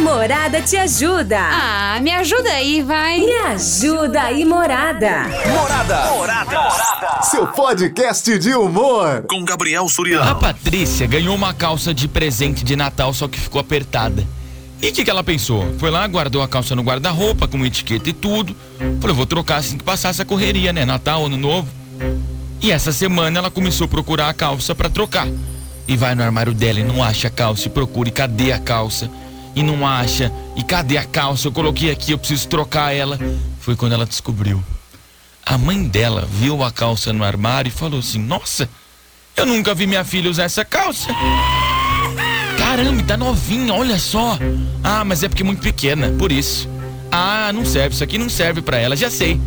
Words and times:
Morada 0.00 0.62
te 0.62 0.76
ajuda. 0.76 1.38
Ah, 1.38 1.98
me 2.00 2.10
ajuda 2.10 2.50
aí, 2.50 2.82
vai. 2.82 3.20
Me 3.20 3.32
ajuda 3.32 4.22
aí, 4.22 4.44
Morada. 4.44 5.24
Morada. 5.46 6.10
Morada. 6.10 6.60
Morada. 6.60 7.22
Seu 7.22 7.46
podcast 7.46 8.38
de 8.38 8.54
humor. 8.54 9.24
Com 9.28 9.44
Gabriel 9.44 9.86
Suriano. 9.88 10.28
A 10.28 10.34
Patrícia 10.34 11.06
ganhou 11.06 11.34
uma 11.34 11.52
calça 11.52 11.92
de 11.92 12.08
presente 12.08 12.64
de 12.64 12.74
Natal, 12.76 13.12
só 13.12 13.28
que 13.28 13.38
ficou 13.38 13.60
apertada. 13.60 14.26
E 14.80 14.88
o 14.88 14.92
que, 14.92 15.04
que 15.04 15.10
ela 15.10 15.22
pensou? 15.22 15.74
Foi 15.78 15.90
lá, 15.90 16.06
guardou 16.06 16.40
a 16.40 16.48
calça 16.48 16.74
no 16.74 16.82
guarda-roupa, 16.82 17.46
com 17.46 17.64
etiqueta 17.66 18.08
e 18.08 18.14
tudo. 18.14 18.56
Falou, 19.00 19.14
vou 19.14 19.26
trocar 19.26 19.56
assim 19.56 19.76
que 19.76 19.84
passar 19.84 20.08
essa 20.08 20.24
correria, 20.24 20.72
né? 20.72 20.86
Natal, 20.86 21.26
ano 21.26 21.36
novo. 21.36 21.68
E 22.62 22.72
essa 22.72 22.90
semana 22.90 23.38
ela 23.38 23.50
começou 23.50 23.84
a 23.84 23.88
procurar 23.88 24.30
a 24.30 24.34
calça 24.34 24.74
para 24.74 24.88
trocar. 24.88 25.28
E 25.86 25.96
vai 25.96 26.14
no 26.14 26.22
armário 26.22 26.54
dela 26.54 26.80
e 26.80 26.84
não 26.84 27.02
acha 27.02 27.28
a 27.28 27.30
calça. 27.30 27.66
E 27.66 27.70
procura, 27.70 28.08
e 28.08 28.12
cadê 28.12 28.52
a 28.52 28.58
calça? 28.58 29.10
E 29.54 29.62
não 29.62 29.86
acha. 29.86 30.32
E 30.56 30.62
cadê 30.62 30.96
a 30.96 31.04
calça? 31.04 31.48
Eu 31.48 31.52
coloquei 31.52 31.90
aqui, 31.90 32.12
eu 32.12 32.18
preciso 32.18 32.48
trocar 32.48 32.94
ela. 32.94 33.18
Foi 33.60 33.76
quando 33.76 33.92
ela 33.92 34.06
descobriu. 34.06 34.62
A 35.44 35.58
mãe 35.58 35.82
dela 35.82 36.28
viu 36.30 36.62
a 36.62 36.70
calça 36.70 37.12
no 37.12 37.24
armário 37.24 37.68
e 37.68 37.72
falou 37.72 38.00
assim: 38.00 38.18
Nossa, 38.18 38.68
eu 39.36 39.46
nunca 39.46 39.74
vi 39.74 39.86
minha 39.86 40.04
filha 40.04 40.30
usar 40.30 40.44
essa 40.44 40.64
calça. 40.64 41.08
Caramba, 42.58 43.02
tá 43.02 43.16
novinha, 43.16 43.74
olha 43.74 43.98
só. 43.98 44.38
Ah, 44.84 45.04
mas 45.04 45.22
é 45.22 45.28
porque 45.28 45.42
é 45.42 45.46
muito 45.46 45.62
pequena, 45.62 46.14
por 46.18 46.30
isso. 46.30 46.68
Ah, 47.10 47.50
não 47.52 47.64
serve, 47.64 47.94
isso 47.94 48.04
aqui 48.04 48.18
não 48.18 48.28
serve 48.28 48.62
para 48.62 48.78
ela, 48.78 48.94
já 48.94 49.10
sei. 49.10 49.40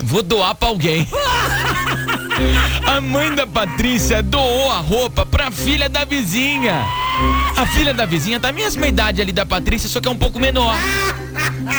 Vou 0.00 0.22
doar 0.22 0.54
pra 0.54 0.68
alguém. 0.68 1.08
A 2.86 3.00
mãe 3.00 3.34
da 3.34 3.46
Patrícia 3.46 4.22
doou 4.22 4.70
a 4.70 4.78
roupa 4.78 5.26
pra 5.26 5.50
filha 5.50 5.88
da 5.88 6.04
vizinha. 6.04 6.86
A 7.56 7.66
filha 7.66 7.92
da 7.92 8.06
vizinha 8.06 8.38
tá 8.38 8.48
a 8.48 8.52
mesma 8.52 8.86
idade 8.86 9.20
ali 9.20 9.32
da 9.32 9.44
Patrícia, 9.44 9.88
só 9.88 10.00
que 10.00 10.06
é 10.08 10.10
um 10.10 10.16
pouco 10.16 10.38
menor. 10.38 10.76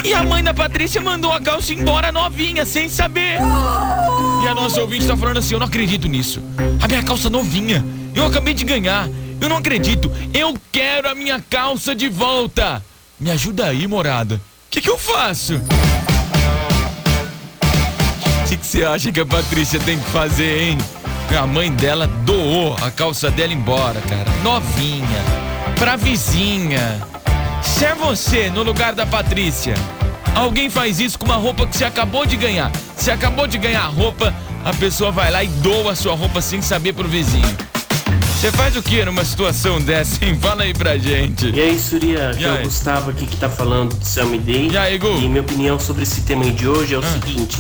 E 0.04 0.14
a 0.14 0.24
mãe 0.24 0.44
da 0.44 0.54
Patrícia 0.54 1.00
mandou 1.02 1.32
a 1.32 1.40
calça 1.40 1.74
embora 1.74 2.12
novinha, 2.12 2.66
sem 2.66 2.90
saber. 2.90 3.40
E 4.44 4.48
a 4.48 4.54
nossa 4.54 4.82
ouvinte 4.82 5.08
tá 5.08 5.16
falando 5.16 5.38
assim: 5.38 5.54
eu 5.54 5.60
não 5.60 5.68
acredito 5.68 6.08
nisso. 6.08 6.42
A 6.82 6.88
minha 6.88 7.04
calça 7.04 7.30
novinha. 7.30 7.86
Eu 8.14 8.26
acabei 8.26 8.54
de 8.54 8.64
ganhar. 8.64 9.08
Eu 9.40 9.48
não 9.48 9.58
acredito. 9.58 10.12
Eu 10.34 10.58
quero 10.72 11.10
a 11.10 11.16
minha 11.16 11.42
calça 11.50 11.96
de 11.96 12.10
volta. 12.10 12.84
Me 13.20 13.32
ajuda 13.32 13.68
aí, 13.68 13.88
morada. 13.88 14.36
O 14.36 14.40
que, 14.70 14.82
que 14.82 14.90
eu 14.90 14.98
faço? 14.98 15.56
O 18.46 18.50
que 18.50 18.66
você 18.66 18.84
acha 18.84 19.12
que 19.12 19.20
a 19.20 19.26
Patrícia 19.26 19.80
tem 19.80 19.98
que 19.98 20.10
fazer, 20.10 20.62
hein? 20.62 20.78
A 21.38 21.48
mãe 21.48 21.72
dela 21.72 22.06
doou 22.08 22.76
a 22.82 22.92
calça 22.92 23.32
dela 23.32 23.54
embora, 23.54 24.00
cara. 24.02 24.26
Novinha. 24.44 25.24
Pra 25.78 25.96
vizinha. 25.96 27.00
Se 27.62 27.86
é 27.86 27.96
você 27.96 28.50
no 28.50 28.62
lugar 28.64 28.94
da 28.94 29.06
Patrícia, 29.06 29.74
alguém 30.36 30.70
faz 30.70 31.00
isso 31.00 31.18
com 31.18 31.26
uma 31.26 31.36
roupa 31.38 31.66
que 31.66 31.78
você 31.78 31.86
acabou 31.86 32.26
de 32.26 32.36
ganhar. 32.36 32.72
Você 32.96 33.12
acabou 33.12 33.48
de 33.48 33.58
ganhar 33.58 33.84
a 33.84 33.88
roupa, 33.88 34.34
a 34.66 34.74
pessoa 34.74 35.12
vai 35.12 35.32
lá 35.32 35.44
e 35.44 35.48
doa 35.48 35.94
a 35.94 35.96
sua 35.96 36.14
roupa 36.16 36.42
sem 36.42 36.62
saber 36.62 36.94
pro 36.94 37.08
vizinho. 37.08 37.56
Você 38.38 38.52
faz 38.52 38.76
o 38.76 38.82
que 38.82 39.04
numa 39.06 39.24
situação 39.24 39.80
dessa, 39.82 40.24
hein? 40.26 40.38
Fala 40.40 40.64
aí 40.64 40.74
pra 40.74 40.98
gente. 40.98 41.50
E 41.52 41.60
aí, 41.62 41.80
Surya, 41.80 42.32
que 42.38 42.44
é 42.44 42.52
o 42.52 42.64
Gustavo 42.64 43.12
aqui 43.12 43.26
que 43.26 43.38
tá 43.38 43.50
falando 43.50 43.96
do 43.96 44.04
Selmy 44.06 44.40
Day. 44.40 44.70
E 44.72 44.78
aí, 44.78 44.98
Gu? 44.98 45.08
E 45.22 45.28
minha 45.30 45.42
opinião 45.42 45.80
sobre 45.80 46.04
esse 46.04 46.22
tema 46.22 46.44
aí 46.44 46.52
de 46.52 46.68
hoje 46.68 46.96
é 46.96 46.98
o 46.98 47.02
Ah. 47.02 47.04
seguinte: 47.22 47.58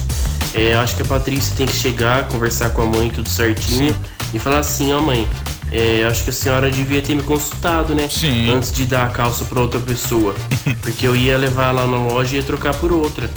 é, 0.54 0.74
eu 0.74 0.80
acho 0.80 0.96
que 0.96 1.02
a 1.02 1.06
Patrícia 1.06 1.56
tem 1.56 1.66
que 1.66 1.76
chegar, 1.76 2.28
conversar 2.28 2.72
com 2.72 2.82
a 2.82 2.86
mãe, 2.86 3.10
tudo 3.10 3.30
certinho, 3.30 3.96
e 4.34 4.40
falar 4.40 4.60
assim: 4.60 4.92
ó, 4.94 5.02
mãe, 5.02 5.28
é, 5.72 6.04
eu 6.04 6.08
acho 6.08 6.24
que 6.24 6.30
a 6.30 6.34
senhora 6.34 6.72
devia 6.72 7.02
ter 7.02 7.16
me 7.16 7.24
consultado, 7.24 7.94
né? 7.94 8.08
Sim. 8.10 8.52
Antes 8.52 8.72
de 8.72 8.86
dar 8.86 9.06
a 9.06 9.10
calça 9.10 9.46
pra 9.46 9.60
outra 9.60 9.80
pessoa. 9.80 10.36
Porque 10.82 11.08
eu 11.08 11.16
ia 11.16 11.38
levar 11.38 11.72
lá 11.72 11.86
na 11.86 11.98
loja 11.98 12.36
e 12.36 12.40
ia 12.40 12.44
trocar 12.44 12.74
por 12.76 12.92
outra. 12.92 13.30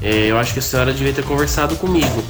É, 0.00 0.26
eu 0.26 0.38
acho 0.38 0.52
que 0.52 0.58
a 0.58 0.62
senhora 0.62 0.92
devia 0.92 1.12
ter 1.12 1.24
conversado 1.24 1.76
comigo. 1.76 2.24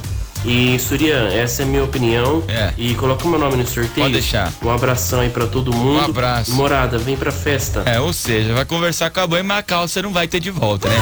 E, 0.45 0.77
Surya, 0.77 1.29
essa 1.31 1.61
é 1.61 1.65
a 1.65 1.67
minha 1.67 1.83
opinião. 1.83 2.43
É. 2.49 2.73
E 2.77 2.93
coloca 2.95 3.25
o 3.25 3.29
meu 3.29 3.39
nome 3.39 3.55
no 3.55 3.65
sorteio. 3.65 4.07
Pode 4.07 4.13
deixar. 4.13 4.51
Um 4.61 4.69
abração 4.69 5.21
aí 5.21 5.29
pra 5.29 5.47
todo 5.47 5.73
mundo. 5.73 6.01
Um 6.01 6.03
abraço. 6.03 6.53
Morada, 6.53 6.97
vem 6.97 7.15
pra 7.15 7.31
festa. 7.31 7.83
É, 7.85 7.99
ou 7.99 8.11
seja, 8.11 8.53
vai 8.53 8.65
conversar 8.65 9.09
com 9.09 9.21
a 9.21 9.27
mãe, 9.27 9.41
mas 9.41 9.59
a 9.59 9.63
calça 9.63 10.01
não 10.01 10.11
vai 10.11 10.27
ter 10.27 10.41
de 10.41 10.51
volta, 10.51 10.89
né? 10.89 10.95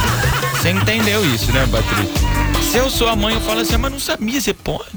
Você 0.54 0.70
entendeu 0.70 1.26
isso, 1.26 1.52
né, 1.52 1.68
Patrícia? 1.72 2.31
Se 2.72 2.78
eu 2.78 2.90
sou 2.90 3.08
a 3.10 3.16
mãe, 3.16 3.34
eu 3.36 3.42
falo 3.42 3.60
assim, 3.62 3.76
"Ah, 3.76 3.78
mas 3.78 3.92
não 3.92 4.00
sabia, 4.00 4.40
você 4.40 4.54
pode. 4.54 4.88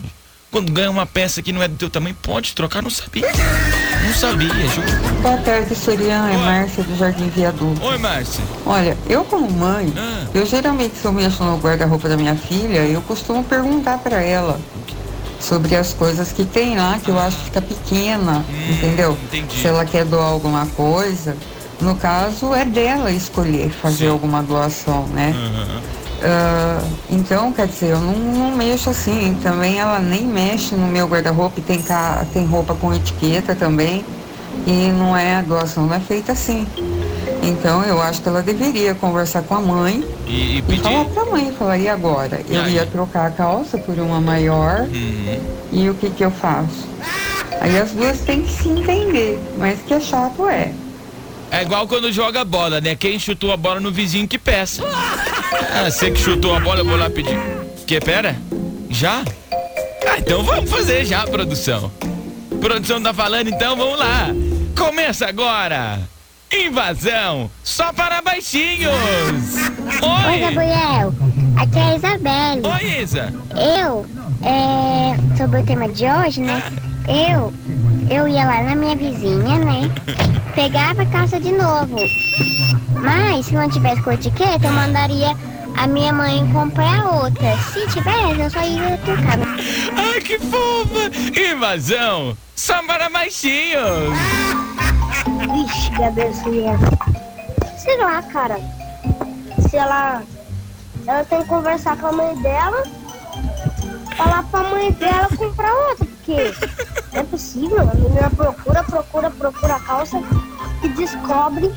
Quando 0.50 0.70
ganha 0.70 0.90
uma 0.90 1.04
peça 1.04 1.42
que 1.42 1.52
não 1.52 1.60
é 1.60 1.66
do 1.66 1.76
teu 1.76 1.90
tamanho, 1.90 2.16
pode 2.22 2.54
trocar, 2.54 2.80
não 2.80 2.90
sabia. 2.90 3.28
Não 4.06 4.14
sabia, 4.14 4.48
juro. 4.48 4.86
Boa 5.20 5.36
tarde, 5.38 5.74
Soriano. 5.74 6.32
É. 6.32 6.36
Márcia 6.36 6.84
do 6.84 6.96
Jardim 6.96 7.28
Viaduto. 7.30 7.82
Oi, 7.84 7.98
Márcia. 7.98 8.44
Olha, 8.64 8.96
eu 9.08 9.24
como 9.24 9.50
mãe, 9.50 9.92
Ah. 9.96 10.26
eu 10.32 10.46
geralmente 10.46 10.96
se 10.96 11.04
eu 11.04 11.12
mexo 11.12 11.42
no 11.42 11.56
guarda-roupa 11.58 12.08
da 12.08 12.16
minha 12.16 12.36
filha, 12.36 12.78
eu 12.86 13.00
costumo 13.02 13.42
perguntar 13.42 13.98
pra 13.98 14.22
ela 14.22 14.60
sobre 15.40 15.74
as 15.74 15.92
coisas 15.92 16.30
que 16.30 16.44
tem 16.44 16.76
lá, 16.76 17.00
que 17.02 17.10
eu 17.10 17.18
acho 17.18 17.36
que 17.38 17.44
fica 17.46 17.60
pequena, 17.62 18.44
entendeu? 18.70 19.12
Hum, 19.12 19.16
entendi. 19.24 19.58
Se 19.60 19.66
ela 19.66 19.84
quer 19.84 20.04
doar 20.04 20.26
alguma 20.28 20.66
coisa, 20.66 21.36
no 21.80 21.96
caso 21.96 22.54
é 22.54 22.64
dela 22.64 23.10
escolher 23.10 23.70
fazer 23.70 24.04
Sim. 24.04 24.10
alguma 24.10 24.40
doação, 24.42 25.08
né? 25.08 25.34
Aham. 25.36 25.80
Ah, 26.26 26.80
então, 27.10 27.52
quer 27.52 27.66
dizer, 27.66 27.90
eu 27.90 28.00
não, 28.00 28.12
não 28.14 28.56
mexo 28.56 28.88
assim. 28.90 29.38
Também 29.42 29.78
ela 29.78 29.98
nem 29.98 30.22
mexe 30.26 30.74
no 30.74 30.86
meu 30.86 31.06
guarda-roupa. 31.06 31.60
e 31.60 31.62
Tem, 31.62 31.82
ca- 31.82 32.24
tem 32.32 32.46
roupa 32.46 32.74
com 32.74 32.94
etiqueta 32.94 33.54
também. 33.54 34.04
E 34.66 34.88
não 34.92 35.16
é, 35.16 35.36
a 35.36 35.42
doação 35.42 35.86
não 35.86 35.94
é 35.94 36.00
feita 36.00 36.32
assim. 36.32 36.66
Então, 37.42 37.82
eu 37.82 38.00
acho 38.00 38.22
que 38.22 38.28
ela 38.28 38.40
deveria 38.42 38.94
conversar 38.94 39.42
com 39.42 39.54
a 39.54 39.60
mãe 39.60 40.02
E, 40.26 40.30
e 40.32 40.58
e 40.58 40.62
pedir. 40.62 40.82
falar 40.82 41.04
pra 41.06 41.24
mãe. 41.26 41.52
Falar, 41.58 41.76
e 41.78 41.88
agora? 41.88 42.40
E 42.48 42.54
Eu 42.54 42.62
aí? 42.62 42.74
ia 42.74 42.86
trocar 42.86 43.26
a 43.26 43.30
calça 43.30 43.76
por 43.76 43.98
uma 43.98 44.20
maior. 44.20 44.82
Uhum. 44.82 45.40
E 45.72 45.90
o 45.90 45.94
que 45.94 46.08
que 46.08 46.24
eu 46.24 46.30
faço? 46.30 46.88
Aí 47.60 47.76
as 47.78 47.90
duas 47.90 48.20
têm 48.20 48.42
que 48.42 48.52
se 48.52 48.68
entender. 48.68 49.38
Mas 49.58 49.80
que 49.86 49.92
é 49.92 50.00
chato 50.00 50.48
é. 50.48 50.72
É 51.50 51.62
igual 51.62 51.86
quando 51.86 52.10
joga 52.10 52.44
bola, 52.44 52.80
né? 52.80 52.94
Quem 52.96 53.18
chutou 53.18 53.52
a 53.52 53.56
bola 53.56 53.78
no 53.80 53.92
vizinho 53.92 54.26
que 54.26 54.38
peça. 54.38 54.82
Ah, 55.72 55.90
você 55.90 56.10
que 56.10 56.18
chutou 56.18 56.54
a 56.54 56.60
bola, 56.60 56.80
eu 56.80 56.84
vou 56.84 56.96
lá 56.96 57.08
pedir. 57.08 57.38
Que, 57.86 58.00
pera? 58.00 58.36
Já? 58.90 59.22
Ah, 60.06 60.18
então 60.18 60.42
vamos 60.42 60.70
fazer 60.70 61.04
já, 61.04 61.26
produção. 61.26 61.90
Produção 62.60 63.02
tá 63.02 63.12
falando, 63.12 63.48
então 63.48 63.76
vamos 63.76 63.98
lá. 63.98 64.28
Começa 64.76 65.26
agora. 65.26 66.00
Invasão 66.52 67.50
só 67.62 67.92
para 67.92 68.22
baixinhos. 68.22 68.92
Oi, 70.02 70.32
Oi. 70.32 70.40
Gabriel. 70.40 71.14
Aqui 71.56 71.78
é 71.78 71.82
a 71.82 71.96
Isabelle. 71.96 72.62
Oi, 72.66 73.02
Isa. 73.02 73.34
Eu, 73.78 74.06
é, 74.42 75.36
sobre 75.36 75.60
o 75.60 75.64
tema 75.64 75.88
de 75.88 76.04
hoje, 76.04 76.40
né? 76.40 76.62
Eu, 77.06 77.52
eu 78.10 78.26
ia 78.26 78.46
lá 78.46 78.62
na 78.62 78.74
minha 78.74 78.96
vizinha, 78.96 79.58
né? 79.58 79.90
Pegava 80.54 81.02
a 81.02 81.06
calça 81.06 81.38
de 81.38 81.52
novo. 81.52 81.96
Mas, 83.00 83.46
se 83.46 83.54
não 83.54 83.68
tivesse 83.68 84.02
com 84.02 84.12
etiqueta, 84.12 84.66
eu 84.66 84.72
mandaria 84.72 85.36
a 85.76 85.86
minha 85.86 86.12
mãe 86.12 86.50
comprar 86.52 87.04
outra. 87.06 87.56
Se 87.58 87.86
tivesse, 87.88 88.40
eu 88.40 88.50
só 88.50 88.62
ia 88.62 88.98
trocar. 88.98 89.38
Ai, 89.96 90.20
que 90.20 90.38
fofa. 90.38 91.10
Invasão 91.52 92.36
só 92.56 92.82
para 92.84 93.10
baixinhos. 93.10 94.14
Vixe, 95.52 95.90
Gabriel. 95.90 96.78
Sei 97.76 97.98
lá, 97.98 98.22
cara. 98.22 98.58
Se 99.68 99.76
ela. 99.76 100.22
Ela 101.06 101.24
tem 101.24 101.42
que 101.42 101.48
conversar 101.48 101.98
com 101.98 102.06
a 102.06 102.12
mãe 102.12 102.36
dela. 102.36 102.82
Falar 104.16 104.44
pra 104.44 104.62
mãe 104.62 104.92
dela 104.92 105.28
comprar 105.36 105.72
outra, 105.90 106.06
porque 106.24 106.54
não 107.12 107.20
é 107.20 107.24
possível. 107.24 107.80
A 107.80 107.94
menina 107.94 108.30
procura, 108.30 108.82
procura, 108.82 109.30
procura 109.30 109.76
a 109.76 109.80
calça 109.80 110.20
e 110.82 110.88
descobre 110.88 111.72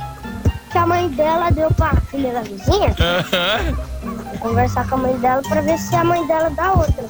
que 0.72 0.78
a 0.78 0.88
mãe 0.88 1.10
dela 1.10 1.52
deu 1.52 1.70
pra 1.74 1.96
filha 2.10 2.34
da 2.34 2.42
vizinha. 2.42 2.96
Aham. 3.00 3.74
Vou 4.04 4.38
conversar 4.40 4.88
com 4.88 4.96
a 4.96 5.00
mãe 5.00 5.18
dela 5.18 5.42
pra 5.42 5.62
ver 5.62 5.78
se 5.78 5.96
a 5.96 6.04
mãe 6.04 6.26
dela 6.26 6.50
dá 6.50 6.72
outra. 6.72 7.06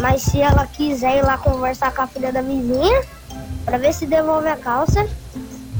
Mas 0.00 0.22
se 0.22 0.40
ela 0.40 0.66
quiser 0.66 1.18
ir 1.18 1.22
lá 1.22 1.36
conversar 1.38 1.92
com 1.92 2.02
a 2.02 2.06
filha 2.06 2.32
da 2.32 2.42
vizinha, 2.42 3.02
pra 3.64 3.78
ver 3.78 3.92
se 3.92 4.06
devolve 4.06 4.48
a 4.48 4.56
calça, 4.56 5.06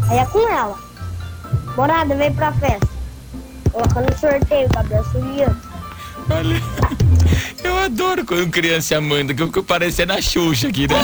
aí 0.08 0.19
é 0.19 0.26
com 0.26 0.49
ela. 0.49 0.76
Morada, 1.76 2.14
vem 2.14 2.32
pra 2.32 2.52
festa. 2.52 2.88
Colocando 3.73 4.19
sorteio, 4.19 4.69
Gabriel 4.69 5.05
Suriano. 5.05 5.71
Olha, 6.30 6.62
eu 7.62 7.78
adoro 7.78 8.24
quando 8.24 8.48
criança 8.50 9.00
manda, 9.00 9.34
que 9.34 9.42
eu 9.42 9.46
fico 9.48 9.62
parecendo 9.62 10.12
a 10.12 10.20
Xuxa 10.20 10.69
aqui, 10.69 10.86
né? 10.88 10.94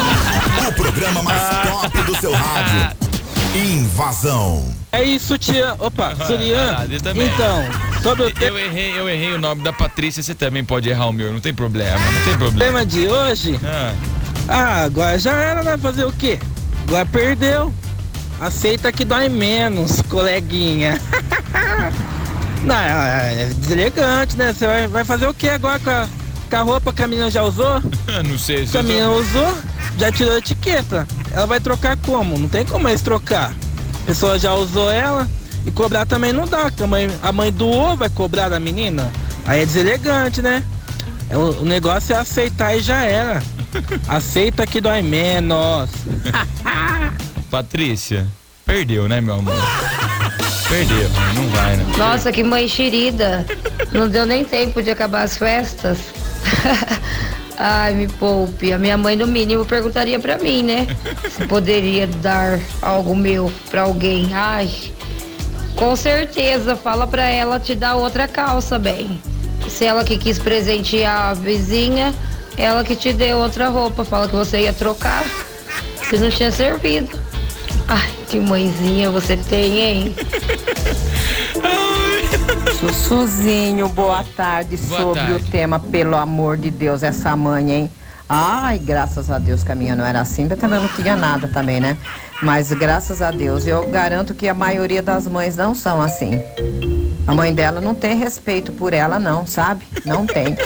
O 0.69 0.73
programa 0.73 1.23
mais 1.23 1.43
top 1.69 2.03
do 2.03 2.17
seu 2.19 2.33
rádio. 2.33 2.97
Invasão. 3.55 4.75
É 4.93 5.03
isso, 5.03 5.37
tia. 5.37 5.75
Opa, 5.79 6.15
Surian. 6.27 6.77
Ah, 6.79 6.87
também. 7.03 7.27
Então, 7.27 7.65
sobre 8.03 8.25
o 8.25 8.33
Eu 8.41 8.59
errei, 8.59 8.99
eu 8.99 9.09
errei 9.09 9.33
o 9.33 9.39
nome 9.39 9.63
da 9.63 9.73
Patrícia, 9.73 10.23
você 10.23 10.35
também 10.35 10.65
pode 10.65 10.89
errar 10.89 11.07
o 11.07 11.13
meu, 11.13 11.33
não 11.33 11.41
tem 11.41 11.53
problema, 11.53 11.99
não 11.99 12.23
tem 12.25 12.39
problema. 12.39 12.59
tema 12.65 12.87
de 12.87 13.07
hoje, 13.07 13.59
Ah, 13.65 13.95
ah, 14.49 14.85
agora 14.85 15.19
já 15.19 15.33
era, 15.33 15.63
vai 15.63 15.77
fazer 15.79 16.05
o 16.05 16.13
quê? 16.13 16.39
Agora 16.87 17.05
perdeu. 17.07 17.73
Aceita 18.41 18.93
que 18.93 19.05
dói 19.05 19.29
menos, 19.29 20.01
coleguinha. 20.03 21.01
Não, 22.65 22.75
é 22.75 23.51
deselegante, 23.57 24.37
né? 24.37 24.53
Você 24.53 24.67
vai, 24.67 24.87
vai 24.89 25.05
fazer 25.05 25.27
o 25.27 25.35
que 25.35 25.49
agora 25.49 25.79
com 25.79 25.91
a, 25.91 26.09
com 26.51 26.57
a 26.57 26.63
roupa 26.63 26.93
que 26.93 27.03
a 27.03 27.07
menina 27.07 27.31
já 27.31 27.43
usou? 27.43 27.81
não 28.29 28.39
sei 28.39 28.67
se 28.67 28.77
a 28.77 28.83
menina 28.83 29.11
usou, 29.11 29.57
já 29.99 30.11
tirou 30.13 30.35
a 30.35 30.39
etiqueta. 30.39 31.07
Ela 31.33 31.47
vai 31.47 31.61
trocar 31.61 31.97
como? 31.99 32.39
Não 32.39 32.49
tem 32.49 32.65
como 32.65 32.89
eles 32.89 33.03
trocar. 33.03 33.53
A 34.03 34.07
pessoa 34.07 34.39
já 34.39 34.55
usou 34.55 34.91
ela 34.91 35.29
e 35.67 35.71
cobrar 35.71 36.07
também 36.07 36.33
não 36.33 36.47
dá. 36.47 36.71
A 36.83 36.87
mãe, 36.87 37.09
a 37.23 37.33
mãe 37.33 37.53
doou, 37.53 37.97
vai 37.97 38.09
cobrar 38.09 38.49
da 38.49 38.59
menina. 38.59 39.11
Aí 39.47 39.63
é 39.63 39.67
deselegante, 39.67 40.43
né? 40.43 40.63
É, 41.31 41.37
O, 41.37 41.61
o 41.61 41.65
negócio 41.65 42.15
é 42.15 42.19
aceitar 42.19 42.77
e 42.77 42.81
já 42.81 43.03
era. 43.05 43.43
Aceita 44.09 44.67
que 44.67 44.81
dói 44.81 45.03
menos. 45.03 45.91
Patrícia, 47.51 48.27
perdeu, 48.65 49.09
né, 49.09 49.21
meu 49.21 49.35
amor? 49.35 49.55
Perdeu, 50.69 51.09
não 51.35 51.49
vai, 51.49 51.77
né? 51.77 51.85
Nossa, 51.97 52.31
que 52.31 52.43
mãe 52.43 52.69
xerida. 52.69 53.47
Não 53.91 54.07
deu 54.07 54.27
nem 54.27 54.45
tempo 54.45 54.83
de 54.83 54.91
acabar 54.91 55.23
as 55.23 55.39
festas. 55.39 55.99
Ai, 57.57 57.95
me 57.95 58.07
poupe. 58.07 58.73
A 58.73 58.79
minha 58.79 58.99
mãe, 58.99 59.17
no 59.17 59.27
mínimo, 59.27 59.65
perguntaria 59.65 60.21
pra 60.21 60.37
mim, 60.37 60.63
né? 60.63 60.87
Se 61.31 61.47
poderia 61.47 62.07
dar 62.07 62.61
algo 62.83 63.17
meu 63.17 63.51
pra 63.71 63.83
alguém. 63.83 64.35
Ai, 64.35 64.71
com 65.75 65.97
certeza. 65.97 66.77
Fala 66.77 67.07
pra 67.07 67.25
ela 67.25 67.59
te 67.59 67.75
dar 67.75 67.97
outra 67.97 68.29
calça, 68.29 68.79
bem. 68.79 69.21
Se 69.69 69.87
ela 69.87 70.05
que 70.05 70.19
quis 70.19 70.39
presentear 70.39 71.31
a 71.31 71.35
vizinha, 71.35 72.15
ela 72.59 72.85
que 72.85 72.95
te 72.95 73.13
deu 73.15 73.39
outra 73.39 73.69
roupa. 73.71 74.05
Fala 74.05 74.29
que 74.29 74.37
você 74.37 74.61
ia 74.61 74.73
trocar. 74.75 75.25
Se 76.09 76.19
não 76.19 76.31
tinha 76.31 76.53
servido. 76.53 77.28
Ai, 77.89 78.11
que 78.29 78.39
mãezinha 78.39 79.11
você 79.11 79.37
tem, 79.37 79.79
hein? 79.81 80.17
Sussuzinho, 82.79 83.89
boa 83.89 84.23
tarde. 84.37 84.77
Boa 84.77 85.01
Sobre 85.01 85.21
tarde. 85.21 85.33
o 85.33 85.51
tema, 85.51 85.81
pelo 85.81 86.17
amor 86.17 86.57
de 86.59 86.71
Deus, 86.71 87.03
essa 87.03 87.35
mãe, 87.35 87.71
hein? 87.73 87.91
Ai, 88.29 88.79
graças 88.79 89.31
a 89.31 89.39
Deus 89.39 89.65
que 89.65 89.73
a 89.73 89.75
minha 89.75 89.97
não 89.97 90.05
era 90.05 90.21
assim, 90.21 90.47
mas 90.49 90.59
também 90.59 90.79
não 90.79 90.89
tinha 90.89 91.17
nada 91.17 91.49
também, 91.49 91.81
né? 91.81 91.97
Mas 92.43 92.71
graças 92.73 93.23
a 93.23 93.31
Deus, 93.31 93.67
eu 93.67 93.89
garanto 93.89 94.35
que 94.35 94.47
a 94.47 94.55
maioria 94.55 95.03
das 95.03 95.27
mães 95.27 95.57
não 95.57 95.75
são 95.75 96.01
assim. 96.03 96.43
A 97.29 97.35
mãe 97.35 97.53
dela 97.53 97.79
não 97.79 97.95
tem 97.95 98.17
respeito 98.17 98.73
por 98.73 98.95
ela, 98.95 99.19
não, 99.19 99.47
sabe? 99.47 99.85
Não 100.03 100.27
tem. 100.27 100.57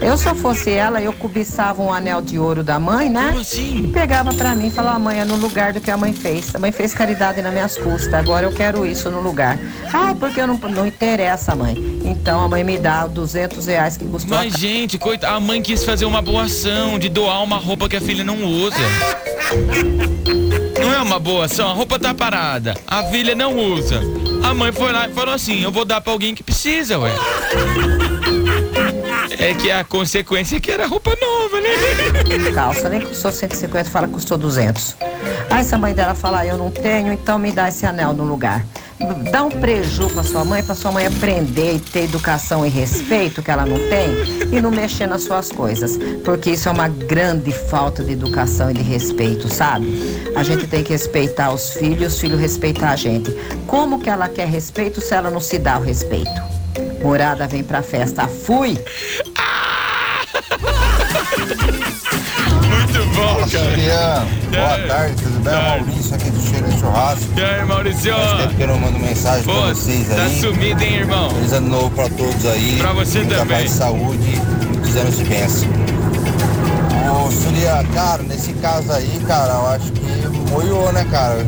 Eu, 0.00 0.16
se 0.16 0.28
eu 0.28 0.36
fosse 0.36 0.70
ela, 0.70 1.02
eu 1.02 1.12
cobiçava 1.12 1.82
um 1.82 1.92
anel 1.92 2.22
de 2.22 2.38
ouro 2.38 2.62
da 2.62 2.78
mãe, 2.78 3.10
né? 3.10 3.34
Assim? 3.40 3.86
E 3.86 3.88
pegava 3.88 4.32
pra 4.32 4.54
mim 4.54 4.68
e 4.68 4.70
falava, 4.70 5.00
mãe, 5.00 5.18
é 5.18 5.24
no 5.24 5.34
lugar 5.34 5.72
do 5.72 5.80
que 5.80 5.90
a 5.90 5.96
mãe 5.96 6.12
fez. 6.12 6.54
A 6.54 6.60
mãe 6.60 6.70
fez 6.70 6.94
caridade 6.94 7.42
nas 7.42 7.52
minhas 7.52 7.76
custas, 7.76 8.14
agora 8.14 8.46
eu 8.46 8.52
quero 8.52 8.86
isso 8.86 9.10
no 9.10 9.20
lugar. 9.20 9.58
Ah, 9.92 10.14
porque 10.16 10.40
eu 10.40 10.46
não, 10.46 10.56
não 10.58 10.86
interessa, 10.86 11.56
mãe. 11.56 11.74
Então 12.04 12.44
a 12.44 12.48
mãe 12.48 12.62
me 12.62 12.78
dá 12.78 13.04
200 13.08 13.66
reais 13.66 13.96
que 13.96 14.04
custou 14.04 14.38
a 14.38 14.44
Mas, 14.44 14.52
gente, 14.54 14.98
coita, 14.98 15.28
a 15.28 15.40
mãe 15.40 15.60
quis 15.60 15.84
fazer 15.84 16.04
uma 16.04 16.22
boa 16.22 16.44
ação 16.44 17.00
de 17.00 17.08
doar 17.08 17.42
uma 17.42 17.56
roupa 17.56 17.88
que 17.88 17.96
a 17.96 18.00
filha 18.00 18.22
não 18.22 18.44
usa. 18.44 18.76
Não 20.80 20.94
é 20.94 21.02
uma 21.02 21.18
boa 21.18 21.46
ação, 21.46 21.68
a 21.68 21.74
roupa 21.74 21.98
tá 21.98 22.14
parada, 22.14 22.76
a 22.86 23.02
filha 23.02 23.34
não 23.34 23.56
usa. 23.58 24.00
A 24.44 24.54
mãe 24.54 24.72
foi 24.72 24.92
lá 24.92 25.08
e 25.08 25.12
falou 25.12 25.34
assim: 25.34 25.62
eu 25.62 25.70
vou 25.70 25.84
dar 25.84 26.00
pra 26.00 26.12
alguém 26.12 26.34
que 26.34 26.42
precisa, 26.42 26.98
ué. 26.98 27.12
É 29.38 29.54
que 29.54 29.70
a 29.70 29.82
consequência 29.82 30.56
é 30.56 30.60
que 30.60 30.70
era 30.70 30.86
roupa 30.86 31.16
nova, 31.20 31.60
né? 31.60 32.52
calça, 32.52 32.88
nem 32.88 33.00
custou 33.00 33.32
150, 33.32 33.90
fala 33.90 34.06
que 34.06 34.14
custou 34.14 34.38
200. 34.38 34.96
Aí 35.50 35.64
se 35.64 35.74
a 35.74 35.78
mãe 35.78 35.94
dela 35.94 36.14
falar, 36.14 36.46
eu 36.46 36.56
não 36.56 36.70
tenho, 36.70 37.12
então 37.12 37.38
me 37.38 37.50
dá 37.50 37.68
esse 37.68 37.84
anel 37.84 38.12
no 38.12 38.24
lugar. 38.24 38.64
Dá 39.30 39.42
um 39.42 39.50
preju 39.50 40.08
pra 40.10 40.22
sua 40.22 40.44
mãe, 40.44 40.62
pra 40.62 40.74
sua 40.74 40.92
mãe 40.92 41.06
aprender 41.06 41.74
e 41.74 41.80
ter 41.80 42.04
educação 42.04 42.64
e 42.64 42.68
respeito 42.68 43.42
que 43.42 43.50
ela 43.50 43.66
não 43.66 43.78
tem 43.78 44.56
e 44.56 44.60
não 44.60 44.70
mexer 44.70 45.06
nas 45.06 45.22
suas 45.22 45.50
coisas. 45.50 45.98
Porque 46.24 46.50
isso 46.50 46.68
é 46.68 46.72
uma 46.72 46.88
grande 46.88 47.52
falta 47.52 48.04
de 48.04 48.12
educação 48.12 48.70
e 48.70 48.74
de 48.74 48.82
respeito, 48.82 49.48
sabe? 49.48 49.86
A 50.36 50.42
gente 50.42 50.66
tem 50.66 50.84
que 50.84 50.92
respeitar 50.92 51.52
os 51.52 51.70
filhos 51.70 52.12
os 52.12 52.20
filhos 52.20 52.38
respeitar 52.38 52.90
a 52.90 52.96
gente. 52.96 53.34
Como 53.66 53.98
que 53.98 54.10
ela 54.10 54.28
quer 54.28 54.46
respeito 54.46 55.00
se 55.00 55.14
ela 55.14 55.30
não 55.30 55.40
se 55.40 55.58
dá 55.58 55.78
o 55.78 55.82
respeito? 55.82 56.30
Morada 57.02 57.46
vem 57.46 57.64
pra 57.64 57.82
festa, 57.82 58.28
fui! 58.28 58.78
Bom, 63.22 63.34
cara. 63.36 63.48
Juliano, 63.48 64.26
boa 64.50 64.78
tarde, 64.88 65.14
tudo 65.22 65.40
bem? 65.44 65.52
Tarde. 65.52 65.84
Maurício 65.86 66.14
aqui 66.14 66.30
do 66.30 66.40
Cheiro 66.42 66.68
de 66.68 66.80
Churrasco. 66.80 67.24
E 67.36 67.42
aí, 67.44 67.64
Maurício? 67.64 68.14
Faz 68.14 68.40
tempo 68.42 68.54
que 68.54 68.62
eu 68.62 68.66
não 68.68 68.78
mando 68.80 68.98
mensagem 68.98 69.42
Pô, 69.44 69.52
pra 69.52 69.60
vocês 69.74 70.08
tá 70.08 70.22
aí. 70.22 70.40
sumido, 70.40 70.82
hein, 70.82 70.94
irmão? 70.96 71.30
Feliz 71.30 71.52
ano 71.52 71.68
novo 71.68 71.90
pra 71.90 72.08
todos 72.08 72.46
aí. 72.46 72.76
Pra 72.78 72.92
você 72.92 73.18
Muita 73.20 73.36
também. 73.36 73.58
paz, 73.58 73.70
saúde, 73.70 74.40
muitos 74.68 74.96
anos 74.96 75.16
de 75.16 75.24
bênção. 75.24 75.68
Ô, 77.26 77.30
Juliano, 77.30 77.88
cara, 77.94 78.22
nesse 78.24 78.52
caso 78.54 78.90
aí, 78.92 79.20
cara, 79.26 79.52
eu 79.54 79.66
acho 79.68 79.92
que 79.92 80.50
moiou, 80.50 80.92
né, 80.92 81.06
cara? 81.10 81.44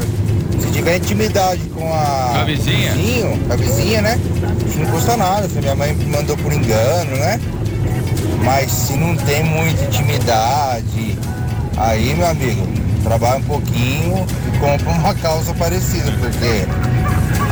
Se 0.60 0.70
tiver 0.70 0.96
intimidade 0.96 1.60
com 1.74 1.92
a... 1.92 2.40
A 2.40 2.44
vizinha? 2.44 2.92
Vizinho, 2.92 3.40
a 3.50 3.56
vizinha, 3.56 4.02
né? 4.02 4.18
Isso 4.66 4.78
não 4.78 4.86
custa 4.90 5.16
nada, 5.16 5.48
se 5.48 5.58
minha 5.58 5.74
mãe 5.74 5.94
mandou 5.94 6.36
por 6.36 6.52
engano, 6.52 7.16
né? 7.16 7.40
Mas 8.44 8.70
se 8.70 8.94
não 8.94 9.14
tem 9.16 9.42
muita 9.42 9.84
intimidade, 9.84 11.18
aí, 11.76 12.14
meu 12.14 12.26
amigo, 12.26 12.66
trabalha 13.02 13.38
um 13.38 13.42
pouquinho 13.44 14.26
e 14.52 14.58
compra 14.58 14.90
uma 14.90 15.14
calça 15.14 15.52
parecida, 15.54 16.10
porque 16.20 16.66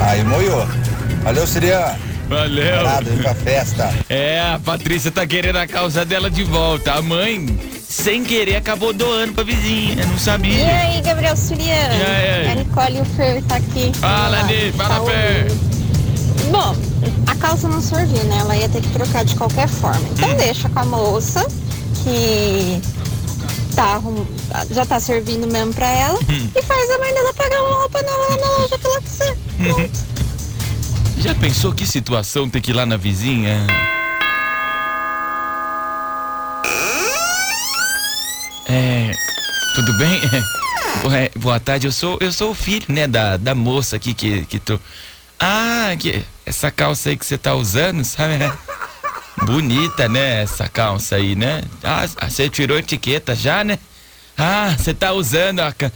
aí 0.03 0.23
moiou. 0.25 0.67
Valeu, 1.23 1.47
Sirian. 1.47 1.95
Valeu. 2.29 2.83
Nada, 2.83 3.11
pra 3.21 3.35
festa. 3.35 3.93
É, 4.09 4.41
a 4.41 4.59
Patrícia 4.65 5.11
tá 5.11 5.27
querendo 5.27 5.57
a 5.57 5.67
causa 5.67 6.05
dela 6.05 6.31
de 6.31 6.43
volta. 6.45 6.93
A 6.95 7.03
mãe, 7.03 7.59
sem 7.87 8.25
querer, 8.25 8.57
acabou 8.57 8.93
doando 8.95 9.35
pra 9.35 9.45
vizinha, 9.45 10.07
não 10.07 10.15
E 10.17 10.19
sabia. 10.19 10.67
aí, 10.67 11.01
Gabriel 11.03 11.37
Suriano? 11.37 11.95
E 11.95 12.03
aí? 12.03 12.51
A 12.51 12.55
Nicole 12.55 12.97
e 12.97 13.01
o 13.03 13.05
Fer 13.05 13.43
tá 13.45 13.57
aqui. 13.57 13.93
Fala, 14.01 14.43
Ni, 14.45 14.73
fala, 14.73 14.95
tá 15.01 15.05
Fer. 15.05 15.53
Bom, 16.51 16.75
a 17.27 17.35
calça 17.35 17.69
não 17.69 17.81
servia, 17.83 18.23
né? 18.25 18.39
Ela 18.41 18.57
ia 18.57 18.69
ter 18.69 18.81
que 18.81 18.89
trocar 18.89 19.25
de 19.27 19.35
qualquer 19.37 19.69
forma. 19.69 20.01
Então 20.13 20.31
Hum. 20.31 20.37
deixa 20.37 20.69
com 20.71 20.79
a 20.79 20.85
moça 20.87 21.47
que 22.03 22.81
tá, 23.75 24.01
já 24.71 24.85
tá 24.87 25.01
servindo 25.01 25.47
mesmo 25.47 25.73
pra 25.75 25.87
ela 25.89 26.19
Hum. 26.29 26.51
e 26.55 26.63
faz 26.63 26.91
a 26.91 26.99
mãe 26.99 27.13
dela 27.15 27.35
pagar 27.35 27.63
uma 27.63 27.77
roupa 27.81 28.03
nova 28.03 28.37
na 28.37 28.49
loja 28.59 28.79
que 28.79 28.87
ela 28.87 29.01
quiser. 29.03 29.37
Pronto. 29.59 30.01
Já 31.19 31.35
pensou 31.35 31.73
que 31.73 31.87
situação 31.87 32.49
ter 32.49 32.61
que 32.61 32.71
ir 32.71 32.75
lá 32.75 32.85
na 32.85 32.97
vizinha? 32.97 33.67
É. 38.67 39.13
Tudo 39.75 39.93
bem? 39.99 40.21
É, 41.11 41.31
boa 41.37 41.59
tarde, 41.59 41.89
eu 41.89 41.91
sou, 41.93 42.17
eu 42.21 42.31
sou 42.31 42.53
o 42.53 42.55
filho, 42.55 42.85
né, 42.89 43.09
da, 43.09 43.37
da 43.37 43.57
moça 43.57 43.97
aqui 43.97 44.15
que, 44.15 44.45
que 44.47 44.61
tô. 44.61 44.79
Ah, 45.41 45.97
que, 45.99 46.23
essa 46.47 46.71
calça 46.71 47.09
aí 47.09 47.17
que 47.17 47.27
você 47.27 47.37
tá 47.37 47.55
usando, 47.55 48.05
sabe? 48.05 48.35
Bonita, 49.45 50.09
né, 50.09 50.43
essa 50.43 50.69
calça 50.69 51.17
aí, 51.17 51.35
né? 51.35 51.63
Ah, 51.83 52.07
você 52.29 52.49
tirou 52.49 52.77
a 52.77 52.81
etiqueta 52.81 53.35
já, 53.35 53.65
né? 53.65 53.79
Ah, 54.39 54.75
você 54.79 54.95
tá 54.95 55.13
usando 55.13 55.61
a. 55.61 55.73
ca- 55.73 55.93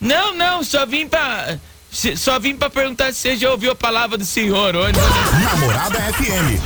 Não, 0.00 0.34
não, 0.34 0.62
só 0.64 0.84
vim 0.86 1.06
pra. 1.08 1.56
se- 1.90 2.16
Só 2.16 2.38
vim 2.38 2.56
pra 2.56 2.68
perguntar 2.70 3.12
se 3.12 3.20
você 3.20 3.36
já 3.36 3.50
ouviu 3.50 3.72
a 3.72 3.74
palavra 3.76 4.16
do 4.18 4.24
senhor 4.24 4.74
hoje. 4.74 4.98
Namorada 5.44 5.98
FM. 6.14 6.60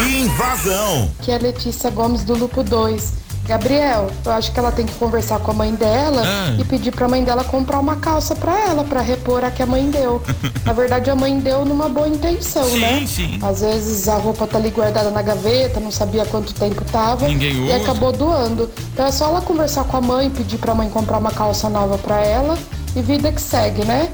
Invasão. 0.00 1.10
que 1.22 1.30
é 1.30 1.36
a 1.36 1.38
Letícia 1.38 1.90
Gomes 1.90 2.24
do 2.24 2.34
Lupo 2.36 2.62
2. 2.62 3.12
Gabriel, 3.46 4.10
eu 4.24 4.32
acho 4.32 4.50
que 4.52 4.58
ela 4.58 4.72
tem 4.72 4.84
que 4.86 4.94
conversar 4.94 5.38
com 5.38 5.50
a 5.50 5.54
mãe 5.54 5.74
dela 5.74 6.22
Ah. 6.24 6.56
e 6.58 6.64
pedir 6.64 6.90
pra 6.90 7.06
mãe 7.08 7.22
dela 7.22 7.44
comprar 7.44 7.78
uma 7.78 7.96
calça 7.96 8.34
pra 8.34 8.58
ela, 8.68 8.82
pra 8.84 9.00
repor 9.00 9.44
a 9.44 9.50
que 9.50 9.62
a 9.62 9.66
mãe 9.66 9.88
deu. 9.88 10.20
Na 10.64 10.72
verdade, 10.72 11.10
a 11.10 11.14
mãe 11.14 11.38
deu 11.38 11.64
numa 11.64 11.88
boa 11.88 12.08
intenção, 12.08 12.64
Sim, 12.64 12.78
né? 12.80 13.04
sim. 13.06 13.38
Às 13.42 13.60
vezes 13.60 14.08
a 14.08 14.16
roupa 14.16 14.46
tá 14.46 14.58
ali 14.58 14.70
guardada 14.70 15.10
na 15.10 15.22
gaveta, 15.22 15.78
não 15.78 15.90
sabia 15.90 16.24
quanto 16.26 16.52
tempo 16.54 16.84
tava 16.86 17.28
Ninguém 17.28 17.52
e 17.52 17.60
usa. 17.66 17.76
acabou 17.76 18.12
doando. 18.12 18.70
Então 18.92 19.06
é 19.06 19.12
só 19.12 19.26
ela 19.26 19.40
conversar 19.40 19.84
com 19.84 19.96
a 19.96 20.00
mãe, 20.00 20.28
pedir 20.28 20.58
pra 20.58 20.74
mãe 20.74 20.90
comprar 20.90 21.18
uma 21.18 21.30
calça 21.30 21.68
nova 21.68 21.96
pra 21.98 22.16
ela 22.24 22.58
e 22.96 23.00
vida 23.02 23.30
que 23.30 23.40
segue, 23.40 23.84
né? 23.84 24.08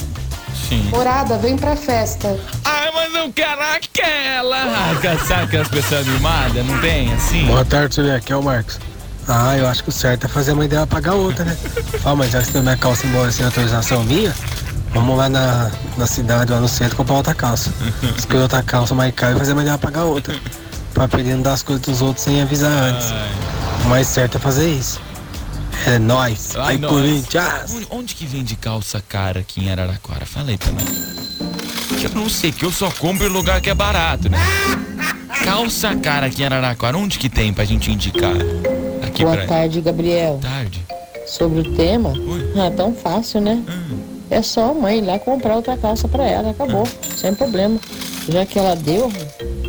Sim. 0.68 0.82
Morada, 0.90 1.38
vem 1.38 1.56
pra 1.56 1.74
festa. 1.74 2.38
Ai, 2.64 2.90
mas 2.94 3.14
eu 3.14 3.32
quero 3.32 3.60
aquela. 3.74 4.56
Ah, 4.64 5.18
sabe 5.26 5.42
aquelas 5.44 5.68
pessoas 5.68 6.06
animadas? 6.06 6.64
Não 6.66 6.78
tem 6.80 7.12
assim? 7.14 7.46
Boa 7.46 7.64
tarde, 7.64 7.96
Juliano. 7.96 8.18
Aqui 8.18 8.32
é 8.32 8.36
o 8.36 8.42
Marcos. 8.42 8.78
Ah, 9.28 9.56
eu 9.56 9.66
acho 9.68 9.82
que 9.84 9.88
o 9.88 9.92
certo 9.92 10.24
é 10.24 10.28
fazer 10.28 10.52
a 10.52 10.54
mãe 10.54 10.68
dela 10.68 10.86
pagar 10.86 11.14
outra, 11.14 11.44
né? 11.44 11.56
Fala, 12.02 12.16
mas 12.16 12.30
já 12.30 12.40
que 12.40 12.46
você 12.46 12.52
deu 12.52 12.62
minha 12.62 12.76
calça 12.76 13.06
embora 13.06 13.30
sem 13.30 13.44
autorização 13.44 14.02
minha, 14.04 14.34
vamos 14.92 15.16
lá 15.16 15.28
na, 15.28 15.70
na 15.96 16.06
cidade, 16.06 16.50
lá 16.50 16.60
no 16.60 16.68
centro, 16.68 16.96
comprar 16.96 17.14
outra 17.16 17.34
calça. 17.34 17.72
Escolher 18.18 18.42
outra 18.42 18.62
calça 18.62 18.94
mais 18.94 19.14
cara 19.14 19.34
e 19.34 19.38
fazer 19.38 19.52
a 19.52 19.54
mãe 19.54 19.64
dela 19.64 19.78
pagar 19.78 20.04
outra. 20.04 20.34
Pra 20.92 21.08
pedir 21.08 21.34
não 21.34 21.42
dar 21.42 21.54
as 21.54 21.62
coisas 21.62 21.84
dos 21.84 22.02
outros 22.02 22.24
sem 22.24 22.42
avisar 22.42 22.70
antes. 22.70 23.12
O 23.84 23.88
mais 23.88 24.06
certo 24.06 24.36
é 24.36 24.40
fazer 24.40 24.68
isso. 24.68 25.00
É 25.86 25.98
nóis. 25.98 26.54
Ai, 26.56 26.74
Aí. 26.74 26.78
Corinthians. 26.78 27.86
Onde, 27.90 28.14
que 28.14 28.26
vende 28.26 28.54
calça 28.56 29.02
cara 29.08 29.40
aqui 29.40 29.64
em 29.64 29.70
Araraquara? 29.70 30.26
Fala 30.26 30.50
aí 30.50 30.58
pra 30.58 30.70
nós. 30.72 30.84
Que 31.98 32.06
eu 32.06 32.10
não 32.10 32.28
sei, 32.28 32.52
que 32.52 32.64
eu 32.64 32.70
só 32.70 32.90
compro 32.90 33.26
em 33.26 33.30
lugar 33.30 33.60
que 33.60 33.70
é 33.70 33.74
barato, 33.74 34.28
né? 34.28 34.38
Calça 35.44 35.94
cara 35.96 36.26
aqui 36.26 36.42
em 36.42 36.46
Araraquara, 36.46 36.96
onde 36.96 37.18
que 37.18 37.28
tem 37.28 37.52
pra 37.52 37.64
gente 37.64 37.90
indicar? 37.90 38.34
Aqui 39.12 39.24
Boa 39.24 39.36
pra... 39.36 39.46
tarde, 39.46 39.80
Gabriel. 39.82 40.38
Tarde. 40.40 40.82
Sobre 41.26 41.60
o 41.60 41.72
tema, 41.74 42.14
ah, 42.56 42.64
é 42.64 42.70
tão 42.70 42.94
fácil, 42.94 43.42
né? 43.42 43.62
É 44.30 44.40
só 44.40 44.70
a 44.70 44.74
mãe 44.74 44.98
ir 44.98 45.02
lá 45.02 45.18
comprar 45.18 45.56
outra 45.56 45.76
calça 45.76 46.08
pra 46.08 46.24
ela, 46.24 46.50
acabou, 46.50 46.88
sem 47.14 47.34
problema. 47.34 47.78
Já 48.28 48.46
que 48.46 48.58
ela 48.58 48.74
deu 48.74 49.12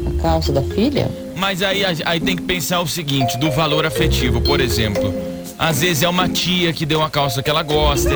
a 0.07 0.21
calça 0.21 0.51
da 0.51 0.62
filha, 0.62 1.09
Mas 1.35 1.62
aí, 1.62 1.83
aí 2.05 2.19
tem 2.21 2.35
que 2.38 2.43
pensar 2.43 2.79
o 2.79 2.88
seguinte, 2.88 3.38
do 3.38 3.51
valor 3.51 3.85
afetivo, 3.85 4.39
por 4.39 4.62
exemplo. 4.62 5.13
Às 5.59 5.81
vezes 5.81 6.03
é 6.03 6.09
uma 6.09 6.29
tia 6.29 6.71
que 6.71 6.85
deu 6.85 7.00
uma 7.00 7.09
calça 7.09 7.43
que 7.43 7.50
ela 7.50 7.63
gosta. 7.63 8.12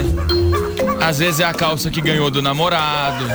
Às 1.02 1.20
vezes 1.20 1.42
é 1.42 1.44
a 1.44 1.54
calça 1.54 1.90
que 1.92 2.00
ganhou 2.00 2.32
do 2.32 2.42
namorado. 2.42 3.26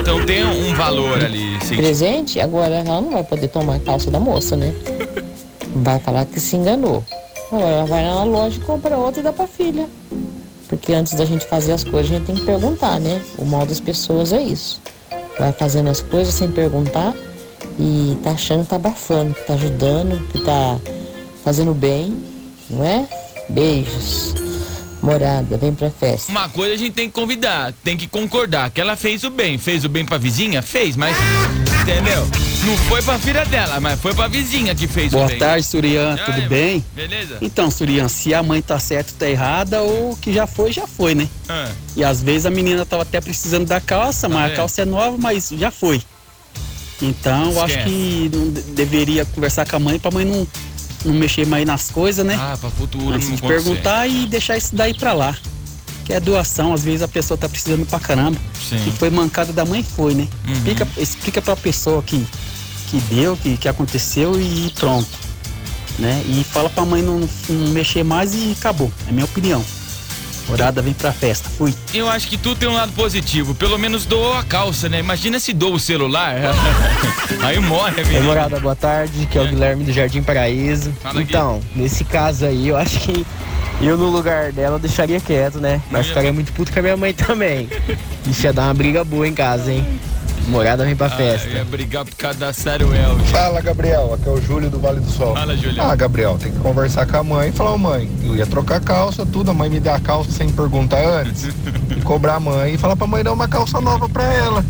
Então 0.00 0.24
tem 0.24 0.44
um 0.44 0.74
valor 0.74 1.22
ali. 1.24 1.58
sim. 1.62 1.76
presente, 1.76 2.40
agora 2.40 2.76
ela 2.76 3.00
não 3.00 3.10
vai 3.10 3.24
poder 3.24 3.48
tomar 3.48 3.76
a 3.76 3.80
calça 3.80 4.10
da 4.10 4.20
moça, 4.20 4.56
né? 4.56 4.72
Vai 5.76 5.98
falar 5.98 6.24
que 6.26 6.38
se 6.38 6.56
enganou. 6.56 7.04
Ela 7.60 7.84
vai 7.86 8.02
na 8.02 8.24
loja 8.24 8.58
e 8.58 8.60
compra 8.60 8.96
outra 8.96 9.20
e 9.20 9.22
dá 9.22 9.32
pra 9.32 9.46
filha. 9.46 9.88
Porque 10.68 10.92
antes 10.92 11.14
da 11.14 11.24
gente 11.24 11.46
fazer 11.46 11.72
as 11.72 11.84
coisas, 11.84 12.10
a 12.10 12.14
gente 12.14 12.26
tem 12.26 12.34
que 12.34 12.44
perguntar, 12.44 12.98
né? 12.98 13.22
O 13.38 13.44
mal 13.44 13.66
das 13.66 13.80
pessoas 13.80 14.32
é 14.32 14.42
isso. 14.42 14.80
Vai 15.38 15.52
fazendo 15.52 15.90
as 15.90 16.00
coisas 16.00 16.34
sem 16.34 16.50
perguntar 16.50 17.14
e 17.78 18.16
tá 18.22 18.30
achando 18.30 18.62
que 18.62 18.70
tá 18.70 18.76
abafando, 18.76 19.34
que 19.34 19.46
tá 19.46 19.54
ajudando, 19.54 20.26
que 20.28 20.40
tá 20.40 20.78
fazendo 21.42 21.74
bem, 21.74 22.16
não 22.70 22.84
é? 22.84 23.06
Beijos. 23.48 24.34
Morada, 25.02 25.58
vem 25.58 25.74
pra 25.74 25.90
festa. 25.90 26.32
Uma 26.32 26.48
coisa 26.48 26.74
a 26.74 26.78
gente 26.78 26.92
tem 26.92 27.08
que 27.08 27.14
convidar, 27.14 27.74
tem 27.84 27.94
que 27.94 28.06
concordar 28.06 28.70
que 28.70 28.80
ela 28.80 28.96
fez 28.96 29.22
o 29.22 29.30
bem. 29.30 29.58
Fez 29.58 29.84
o 29.84 29.88
bem 29.88 30.04
pra 30.04 30.16
vizinha? 30.16 30.62
Fez, 30.62 30.96
mas. 30.96 31.14
Entendeu? 31.82 32.26
Não 32.64 32.76
foi 32.88 33.02
pra 33.02 33.18
filha 33.18 33.44
dela, 33.44 33.78
mas 33.78 34.00
foi 34.00 34.14
pra 34.14 34.26
vizinha 34.26 34.74
que 34.74 34.86
fez 34.86 35.12
Boa 35.12 35.26
bem. 35.26 35.38
tarde, 35.38 35.66
Surian, 35.66 36.14
E 36.14 36.24
tudo 36.24 36.40
aí, 36.40 36.48
bem? 36.48 36.84
Beleza? 36.94 37.36
Então, 37.42 37.70
Surian, 37.70 38.08
se 38.08 38.32
a 38.32 38.42
mãe 38.42 38.62
tá 38.62 38.78
certa 38.78 39.12
ou 39.12 39.18
tá 39.18 39.28
errada, 39.28 39.82
ou 39.82 40.12
o 40.12 40.16
que 40.16 40.32
já 40.32 40.46
foi, 40.46 40.72
já 40.72 40.86
foi, 40.86 41.14
né? 41.14 41.28
Ah, 41.48 41.70
E 41.94 42.02
às 42.02 42.22
vezes 42.22 42.46
a 42.46 42.50
menina 42.50 42.86
tava 42.86 43.02
até 43.02 43.20
precisando 43.20 43.66
da 43.66 43.80
calça, 43.80 44.28
mas 44.28 44.38
Tá 44.38 44.44
a 44.44 44.48
vendo? 44.48 44.56
calça 44.56 44.82
é 44.82 44.84
nova, 44.86 45.16
mas 45.18 45.50
já 45.50 45.70
foi. 45.70 46.00
Então, 47.02 47.52
eu 47.52 47.62
acho 47.62 47.76
Esquece. 47.76 47.90
que 47.90 48.30
não 48.32 48.50
de- 48.50 48.62
deveria 48.72 49.24
conversar 49.26 49.68
com 49.68 49.76
a 49.76 49.78
mãe 49.78 49.98
pra 49.98 50.10
mãe 50.10 50.24
não, 50.24 50.46
não 51.04 51.12
mexer 51.12 51.46
mais 51.46 51.66
nas 51.66 51.90
coisas, 51.90 52.24
né? 52.24 52.36
Ah, 52.40 52.56
pra 52.58 52.70
futuro 52.70 53.10
Antes 53.14 53.28
não 53.28 53.36
de 53.36 53.42
perguntar 53.42 54.06
e 54.06 54.26
deixar 54.26 54.56
isso 54.56 54.74
daí 54.74 54.94
pra 54.94 55.12
lá. 55.12 55.36
Que 56.06 56.12
é 56.14 56.20
doação, 56.20 56.72
às 56.72 56.82
vezes 56.84 57.02
a 57.02 57.08
pessoa 57.08 57.36
tá 57.36 57.48
precisando 57.48 57.84
pra 57.84 57.98
caramba. 58.00 58.38
Sim. 58.68 58.78
Que 58.78 58.90
foi 58.92 59.10
mancada 59.10 59.52
da 59.52 59.64
mãe, 59.66 59.82
foi, 59.82 60.14
né? 60.14 60.28
Uhum. 60.46 60.52
Explica, 60.54 60.88
explica 60.98 61.42
pra 61.42 61.56
pessoa 61.56 62.02
que, 62.02 62.24
que 62.94 63.14
deu, 63.14 63.36
que, 63.36 63.56
que 63.56 63.68
aconteceu 63.68 64.40
e 64.40 64.70
pronto. 64.78 65.08
Né? 65.98 66.22
E 66.26 66.44
fala 66.44 66.68
pra 66.68 66.84
mãe 66.84 67.02
não, 67.02 67.28
não 67.48 67.68
mexer 67.68 68.04
mais 68.04 68.34
e 68.34 68.54
acabou. 68.58 68.90
É 69.08 69.12
minha 69.12 69.24
opinião. 69.24 69.64
Morada 70.48 70.82
vem 70.82 70.92
pra 70.92 71.10
festa. 71.10 71.48
Fui. 71.48 71.74
Eu 71.92 72.08
acho 72.08 72.28
que 72.28 72.36
tudo 72.36 72.56
tem 72.56 72.68
um 72.68 72.74
lado 72.74 72.92
positivo. 72.92 73.54
Pelo 73.54 73.78
menos 73.78 74.04
doou 74.04 74.36
a 74.36 74.44
calça, 74.44 74.88
né? 74.88 75.00
Imagina 75.00 75.40
se 75.40 75.52
doa 75.52 75.76
o 75.76 75.80
celular. 75.80 76.34
aí 77.42 77.58
morre, 77.60 78.02
amigo. 78.02 78.24
morada, 78.24 78.60
boa 78.60 78.76
tarde, 78.76 79.26
que 79.26 79.38
é 79.38 79.40
o 79.40 79.48
Guilherme 79.48 79.84
do 79.84 79.92
Jardim 79.92 80.22
Paraíso. 80.22 80.92
Fala, 81.02 81.22
então, 81.22 81.60
nesse 81.74 82.04
caso 82.04 82.44
aí, 82.44 82.68
eu 82.68 82.76
acho 82.76 83.00
que 83.00 83.26
eu 83.80 83.96
no 83.96 84.10
lugar 84.10 84.52
dela 84.52 84.78
deixaria 84.78 85.18
quieto, 85.18 85.58
né? 85.58 85.80
Mas 85.90 86.08
ficaria 86.08 86.32
muito 86.32 86.52
puto 86.52 86.72
com 86.72 86.78
a 86.78 86.82
minha 86.82 86.96
mãe 86.96 87.14
também. 87.14 87.68
Isso 88.28 88.44
ia 88.44 88.52
dar 88.52 88.64
uma 88.64 88.74
briga 88.74 89.02
boa 89.02 89.26
em 89.26 89.32
casa, 89.32 89.72
hein? 89.72 89.84
Morada 90.48 90.84
vem 90.84 90.94
pra 90.94 91.08
festa. 91.08 91.48
Ah, 91.48 91.56
ia 91.58 91.64
brigar 91.64 92.04
por 92.04 92.14
causa 92.16 92.38
da 92.38 92.52
Saruel. 92.52 93.18
Fala, 93.30 93.60
Gabriel. 93.60 94.14
Aqui 94.14 94.28
é 94.28 94.32
o 94.32 94.40
Júlio 94.40 94.70
do 94.70 94.78
Vale 94.78 95.00
do 95.00 95.10
Sol. 95.10 95.34
Fala, 95.34 95.56
Júlio. 95.56 95.82
Ah, 95.82 95.94
Gabriel, 95.96 96.36
tem 96.38 96.52
que 96.52 96.58
conversar 96.58 97.06
com 97.06 97.16
a 97.16 97.22
mãe 97.22 97.48
e 97.48 97.52
falar, 97.52 97.78
mãe, 97.78 98.10
eu 98.22 98.36
ia 98.36 98.46
trocar 98.46 98.80
calça, 98.80 99.24
tudo, 99.24 99.50
a 99.50 99.54
mãe 99.54 99.70
me 99.70 99.80
dá 99.80 99.96
a 99.96 100.00
calça 100.00 100.30
sem 100.30 100.50
perguntar 100.50 101.02
antes. 101.04 101.48
e 101.96 102.00
cobrar 102.02 102.34
a 102.36 102.40
mãe 102.40 102.74
e 102.74 102.78
falar 102.78 102.94
pra 102.96 103.06
mãe 103.06 103.24
dar 103.24 103.32
uma 103.32 103.48
calça 103.48 103.80
nova 103.80 104.08
pra 104.08 104.24
ela. 104.32 104.64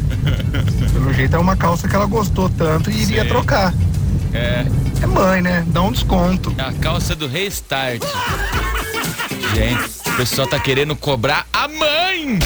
Pelo 0.93 1.12
jeito 1.12 1.35
é 1.35 1.38
uma 1.38 1.57
calça 1.57 1.88
que 1.88 1.95
ela 1.95 2.07
gostou 2.07 2.49
tanto 2.49 2.90
e 2.90 3.02
iria 3.02 3.23
Sim. 3.23 3.28
trocar. 3.28 3.75
É. 4.33 4.64
É 5.02 5.07
mãe, 5.07 5.43
né? 5.43 5.64
Dá 5.69 5.83
um 5.83 5.93
desconto. 5.93 6.54
A 6.59 6.73
calça 6.73 7.14
do 7.14 7.26
restart. 7.26 8.02
Gente, 9.54 9.90
o 10.09 10.16
pessoal 10.16 10.47
tá 10.49 10.59
querendo 10.59 10.97
cobrar 10.97 11.47
a 11.52 11.69
mãe! 11.69 12.38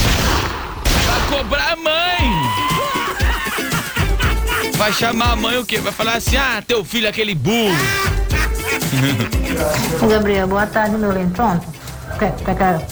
Vai 1.07 1.39
cobrar 1.39 1.73
a 1.73 1.77
mãe! 1.77 2.58
Vai 4.79 4.93
chamar 4.93 5.33
a 5.33 5.37
mãe 5.37 5.59
o 5.59 5.67
quê? 5.67 5.81
Vai 5.81 5.93
falar 5.93 6.15
assim, 6.15 6.37
ah, 6.37 6.63
teu 6.65 6.85
filho 6.85 7.07
é 7.07 7.11
aquele 7.11 7.35
burro. 7.35 7.75
Gabriel, 10.09 10.47
boa 10.47 10.69
tarde, 10.69 10.97
meu 10.97 11.11
lindo. 11.11 11.33
Pronto. 11.33 11.67
Quer, 12.17 12.33
quer, 12.37 12.55
quer, 12.55 12.87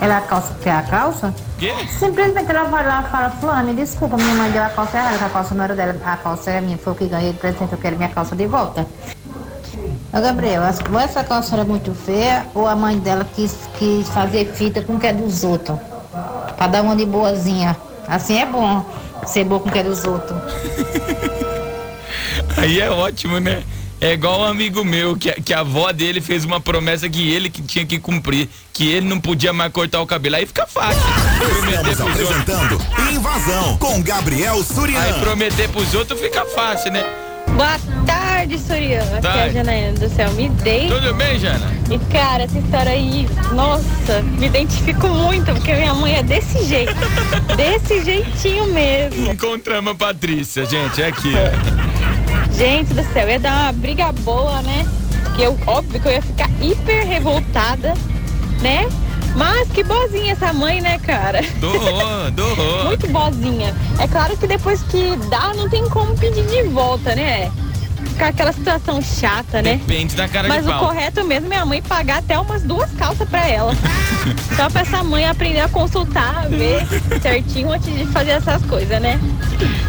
ela 0.00 0.18
a 0.18 0.20
calça, 0.22 0.52
quer 0.60 0.72
a 0.72 0.82
calça? 0.82 1.32
Quê? 1.60 1.72
Simplesmente 1.96 2.50
ela 2.50 2.64
vai 2.64 2.84
lá 2.84 3.04
e 3.06 3.10
fala, 3.12 3.30
fulano, 3.30 3.68
me 3.68 3.74
desculpa, 3.74 4.16
minha 4.16 4.34
mãe 4.34 4.50
deu 4.50 4.64
a 4.64 4.68
calça 4.70 4.96
errada, 4.96 5.24
a 5.24 5.28
calça 5.28 5.54
não 5.54 5.62
era 5.62 5.76
dela, 5.76 5.96
a 6.04 6.16
calça 6.16 6.50
é 6.50 6.60
minha, 6.60 6.76
foi 6.76 6.92
o 6.92 6.96
que 6.96 7.06
ganhei 7.06 7.32
de 7.32 7.38
presente, 7.38 7.70
eu 7.70 7.78
quero 7.78 7.96
minha 7.96 8.08
calça 8.08 8.34
de 8.34 8.46
volta. 8.46 8.84
Ô 10.12 10.20
Gabriel, 10.20 10.62
ou 10.90 10.98
essa 10.98 11.22
calça 11.22 11.54
era 11.54 11.64
muito 11.64 11.94
feia, 11.94 12.46
ou 12.52 12.66
a 12.66 12.74
mãe 12.74 12.98
dela 12.98 13.24
quis, 13.32 13.56
quis 13.78 14.08
fazer 14.08 14.52
fita 14.52 14.82
com 14.82 14.94
o 14.94 15.00
que 15.00 15.06
é 15.06 15.12
dos 15.12 15.44
outros. 15.44 15.78
Pra 16.56 16.66
dar 16.66 16.82
uma 16.82 16.96
de 16.96 17.06
boazinha. 17.06 17.76
Assim 18.08 18.40
é 18.40 18.44
bom, 18.44 18.84
ser 19.26 19.44
boa 19.44 19.60
com 19.60 19.68
o 19.68 19.72
que 19.72 19.78
é 19.78 19.82
dos 19.84 20.04
outros. 20.04 20.36
Aí 22.56 22.80
é 22.80 22.90
ótimo, 22.90 23.38
né? 23.40 23.62
É 24.00 24.12
igual 24.14 24.40
um 24.40 24.44
amigo 24.44 24.84
meu, 24.84 25.16
que, 25.16 25.30
a- 25.30 25.34
que 25.34 25.54
a 25.54 25.60
avó 25.60 25.92
dele 25.92 26.20
fez 26.20 26.44
uma 26.44 26.60
promessa 26.60 27.08
que 27.08 27.30
ele 27.32 27.48
que 27.48 27.62
tinha 27.62 27.86
que 27.86 27.98
cumprir, 28.00 28.48
que 28.72 28.90
ele 28.90 29.06
não 29.08 29.20
podia 29.20 29.52
mais 29.52 29.72
cortar 29.72 30.00
o 30.00 30.06
cabelo. 30.06 30.34
Aí 30.36 30.44
fica 30.46 30.66
fácil. 30.66 31.00
Prometer 31.38 31.90
Estamos 31.92 32.12
pros 32.16 32.30
outros. 32.30 32.40
apresentando 32.56 33.12
Invasão 33.12 33.76
com 33.78 34.02
Gabriel 34.02 34.62
Surian. 34.64 35.00
Aí 35.00 35.12
prometer 35.20 35.68
pros 35.68 35.94
outros 35.94 36.20
fica 36.20 36.44
fácil, 36.46 36.90
né? 36.92 37.04
Boa 37.46 37.78
tarde, 38.04 38.21
Soriano. 38.58 39.16
Aqui 39.16 39.26
é 39.26 39.30
a 39.30 39.32
Tarde. 39.32 39.54
Janaína 39.54 39.92
do 39.98 40.08
Céu. 40.08 40.30
Me 40.32 40.48
dei. 40.48 40.88
Tudo 40.88 41.14
bem, 41.14 41.38
Jana? 41.38 41.70
E 41.90 41.98
cara, 42.12 42.44
essa 42.44 42.58
história 42.58 42.92
aí, 42.92 43.28
nossa, 43.52 44.22
me 44.22 44.46
identifico 44.46 45.08
muito, 45.08 45.52
porque 45.52 45.74
minha 45.74 45.94
mãe 45.94 46.16
é 46.16 46.22
desse 46.22 46.64
jeito. 46.64 46.94
desse 47.56 48.04
jeitinho 48.04 48.66
mesmo. 48.66 49.30
Encontramos 49.32 49.92
a 49.92 49.94
Patrícia, 49.94 50.64
gente, 50.64 51.02
é 51.02 51.06
aqui. 51.08 51.32
Gente 52.56 52.92
do 52.94 53.02
céu, 53.12 53.28
ia 53.28 53.38
dar 53.38 53.64
uma 53.64 53.72
briga 53.72 54.12
boa, 54.12 54.60
né? 54.62 54.86
Que 55.36 55.42
eu, 55.42 55.58
óbvio 55.66 56.00
que 56.00 56.08
eu 56.08 56.12
ia 56.12 56.22
ficar 56.22 56.50
hiper 56.60 57.06
revoltada, 57.06 57.94
né? 58.60 58.88
Mas 59.34 59.68
que 59.70 59.82
boazinha 59.82 60.32
essa 60.32 60.52
mãe, 60.52 60.80
né, 60.80 60.98
cara? 60.98 61.40
Doou, 61.58 62.30
doou. 62.32 62.84
Muito 62.84 63.08
boazinha. 63.08 63.74
É 63.98 64.06
claro 64.06 64.36
que 64.36 64.46
depois 64.46 64.82
que 64.82 65.16
dá, 65.30 65.54
não 65.54 65.68
tem 65.68 65.88
como 65.88 66.16
pedir 66.18 66.44
de 66.46 66.62
volta, 66.64 67.14
né? 67.14 67.50
Ficar 68.22 68.28
aquela 68.28 68.52
situação 68.52 69.02
chata, 69.02 69.60
né? 69.60 69.80
Depende 69.84 70.14
da 70.14 70.28
cara 70.28 70.46
Mas 70.46 70.62
de 70.62 70.68
o 70.70 70.72
pau. 70.72 70.86
correto 70.86 71.24
mesmo 71.24 71.52
é 71.52 71.56
a 71.56 71.66
mãe 71.66 71.82
pagar 71.82 72.18
até 72.18 72.38
umas 72.38 72.62
duas 72.62 72.88
calças 72.92 73.28
pra 73.28 73.48
ela. 73.48 73.74
Só 74.54 74.70
pra 74.70 74.82
essa 74.82 75.02
mãe 75.02 75.26
aprender 75.26 75.58
a 75.58 75.68
consultar, 75.68 76.48
ver 76.48 76.86
certinho 77.20 77.72
antes 77.72 77.92
de 77.92 78.06
fazer 78.06 78.30
essas 78.30 78.64
coisas, 78.66 79.00
né? 79.00 79.18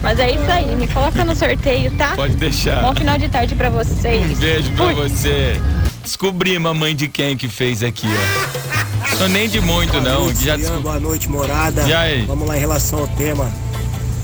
Mas 0.01 0.17
é 0.17 0.31
isso 0.31 0.49
aí, 0.51 0.75
me 0.75 0.87
coloca 0.87 1.23
no 1.23 1.35
sorteio, 1.35 1.91
tá? 1.91 2.13
Pode 2.15 2.35
deixar. 2.35 2.81
Bom 2.81 2.95
final 2.95 3.19
de 3.19 3.29
tarde 3.29 3.53
pra 3.53 3.69
vocês. 3.69 4.31
Um 4.31 4.41
beijo 4.41 4.71
pra 4.71 4.93
você. 4.93 5.61
Descobri 6.01 6.55
a 6.55 6.73
mãe 6.73 6.95
de 6.95 7.07
quem 7.07 7.37
que 7.37 7.47
fez 7.47 7.83
aqui, 7.83 8.07
ó. 8.07 9.15
Sou 9.15 9.29
nem 9.29 9.47
de 9.47 9.61
muito, 9.61 10.01
não. 10.01 10.21
noite, 10.25 10.43
Já 10.43 10.57
Ian, 10.57 10.81
boa 10.81 10.99
noite, 10.99 11.29
morada. 11.29 11.83
E 11.83 11.93
aí? 11.93 12.25
Vamos 12.25 12.47
lá 12.47 12.57
em 12.57 12.59
relação 12.59 12.97
ao 12.97 13.07
tema. 13.09 13.51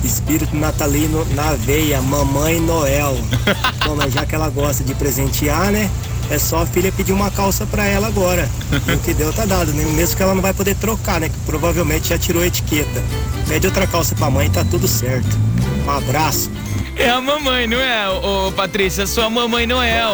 Espírito 0.04 0.56
natalino 0.56 1.26
na 1.36 1.54
veia, 1.56 2.02
Mamãe 2.02 2.60
Noel. 2.60 3.18
Bom, 3.86 3.96
mas 3.96 4.14
já 4.14 4.26
que 4.26 4.34
ela 4.36 4.50
gosta 4.50 4.84
de 4.84 4.94
presentear, 4.96 5.72
né? 5.72 5.90
É 6.30 6.38
só 6.38 6.62
a 6.62 6.66
filha 6.66 6.92
pedir 6.92 7.12
uma 7.12 7.32
calça 7.32 7.66
pra 7.66 7.86
ela 7.86 8.08
agora. 8.08 8.48
E 8.88 8.92
o 8.94 9.00
que 9.00 9.14
deu 9.14 9.34
tá 9.34 9.46
dado, 9.46 9.74
né? 9.74 9.84
Mesmo 9.96 10.16
que 10.16 10.22
ela 10.24 10.36
não 10.36 10.42
vai 10.42 10.54
poder 10.54 10.76
trocar, 10.76 11.20
né? 11.20 11.28
Que 11.28 11.38
provavelmente 11.46 12.10
já 12.10 12.18
tirou 12.20 12.44
a 12.44 12.46
etiqueta. 12.48 13.04
Pede 13.48 13.66
outra 13.66 13.88
calça 13.88 14.14
pra 14.16 14.30
mãe, 14.30 14.50
tá 14.50 14.64
tudo 14.64 14.88
certo. 14.88 15.28
Um 15.86 15.90
abraço. 15.90 16.52
É 16.96 17.10
a 17.10 17.20
mamãe, 17.20 17.66
não 17.66 17.78
é, 17.80 18.08
ô 18.10 18.52
Patrícia? 18.52 19.08
Sua 19.08 19.30
mamãe 19.30 19.66
Noel. 19.66 20.12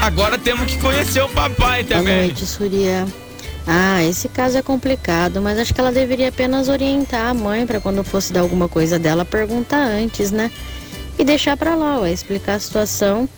Agora 0.00 0.38
temos 0.38 0.66
que 0.72 0.78
conhecer 0.78 1.20
o 1.22 1.28
papai 1.28 1.82
Boa 1.82 1.98
também. 1.98 2.26
noite, 2.26 2.46
Surya. 2.46 3.04
Ah, 3.70 4.02
esse 4.02 4.30
caso 4.30 4.56
é 4.56 4.62
complicado, 4.62 5.42
mas 5.42 5.58
acho 5.58 5.74
que 5.74 5.80
ela 5.80 5.92
deveria 5.92 6.30
apenas 6.30 6.68
orientar 6.68 7.26
a 7.28 7.34
mãe 7.34 7.66
para 7.66 7.78
quando 7.78 8.02
fosse 8.02 8.32
dar 8.32 8.40
alguma 8.40 8.66
coisa 8.66 8.98
dela 8.98 9.26
perguntar 9.26 9.82
antes, 9.84 10.30
né? 10.30 10.50
E 11.18 11.24
deixar 11.24 11.54
pra 11.54 11.74
lá, 11.74 12.00
ué, 12.00 12.10
explicar 12.10 12.54
a 12.54 12.58
situação 12.58 13.28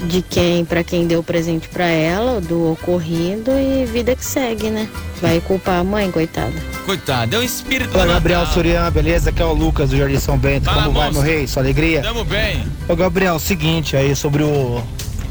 de 0.00 0.20
quem, 0.20 0.66
para 0.66 0.84
quem 0.84 1.06
deu 1.06 1.20
o 1.20 1.22
presente 1.24 1.66
para 1.68 1.86
ela, 1.86 2.40
do 2.42 2.72
ocorrido 2.72 3.50
e 3.52 3.86
vida 3.86 4.14
que 4.14 4.24
segue, 4.24 4.68
né? 4.68 4.86
Vai 5.20 5.40
culpar 5.40 5.80
a 5.80 5.84
mãe, 5.84 6.10
coitada. 6.10 6.52
Coitado, 6.84 7.34
é 7.34 7.38
o 7.38 7.42
espírito 7.42 7.94
Olá, 7.94 8.06
Gabriel 8.06 8.40
Natal. 8.40 8.54
Surian, 8.54 8.90
beleza? 8.92 9.30
Aqui 9.30 9.40
é 9.40 9.44
o 9.46 9.52
Lucas 9.54 9.88
do 9.90 9.96
Jardim 9.96 10.18
São 10.18 10.36
Bento. 10.36 10.66
Fala, 10.66 10.82
Como 10.84 10.98
vai, 10.98 11.08
moço. 11.08 11.22
meu 11.22 11.30
rei? 11.30 11.46
Sua 11.46 11.62
alegria? 11.62 12.02
Tamo 12.02 12.22
bem. 12.24 12.66
Ô, 12.86 12.94
Gabriel, 12.94 13.38
seguinte 13.38 13.96
aí 13.96 14.14
sobre 14.14 14.42
o, 14.42 14.82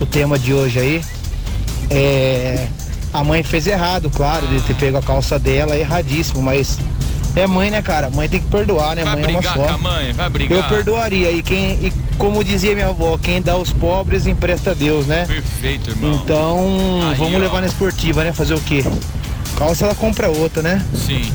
o 0.01 0.05
tema 0.07 0.39
de 0.39 0.53
hoje 0.53 0.79
aí. 0.79 1.01
É. 1.91 2.67
A 3.17 3.23
mãe 3.23 3.41
fez 3.41 3.65
errado, 3.65 4.11
claro, 4.11 4.45
de 4.45 4.61
ter 4.61 4.75
pego 4.75 4.97
a 4.97 5.01
calça 5.01 5.39
dela, 5.39 5.75
erradíssimo, 5.75 6.39
mas 6.39 6.77
é 7.35 7.47
mãe, 7.47 7.71
né, 7.71 7.81
cara? 7.81 8.11
Mãe 8.11 8.29
tem 8.29 8.39
que 8.39 8.45
perdoar, 8.45 8.95
né? 8.95 9.03
Vai 9.03 9.15
mãe 9.15 9.23
é 9.23 9.27
uma 9.29 9.39
brigar 9.39 9.55
só. 9.55 9.63
com 9.63 9.73
a 9.73 9.77
mãe, 9.79 10.13
vai 10.13 10.29
brigar. 10.29 10.57
Eu 10.59 10.63
perdoaria. 10.65 11.31
E 11.31 11.41
quem, 11.41 11.71
e 11.83 11.91
como 12.19 12.43
dizia 12.43 12.75
minha 12.75 12.89
avó, 12.89 13.17
quem 13.17 13.41
dá 13.41 13.53
aos 13.53 13.73
pobres 13.73 14.27
empresta 14.27 14.69
a 14.69 14.73
Deus, 14.75 15.07
né? 15.07 15.25
Perfeito, 15.25 15.89
irmão. 15.89 16.13
Então, 16.13 16.59
Aí, 17.09 17.15
vamos 17.15 17.33
ó. 17.33 17.37
levar 17.39 17.61
na 17.61 17.65
esportiva, 17.65 18.23
né? 18.23 18.31
Fazer 18.31 18.53
o 18.53 18.61
quê? 18.61 18.85
Calça 19.57 19.85
ela 19.85 19.95
compra 19.95 20.29
outra, 20.29 20.61
né? 20.61 20.85
Sim. 20.93 21.33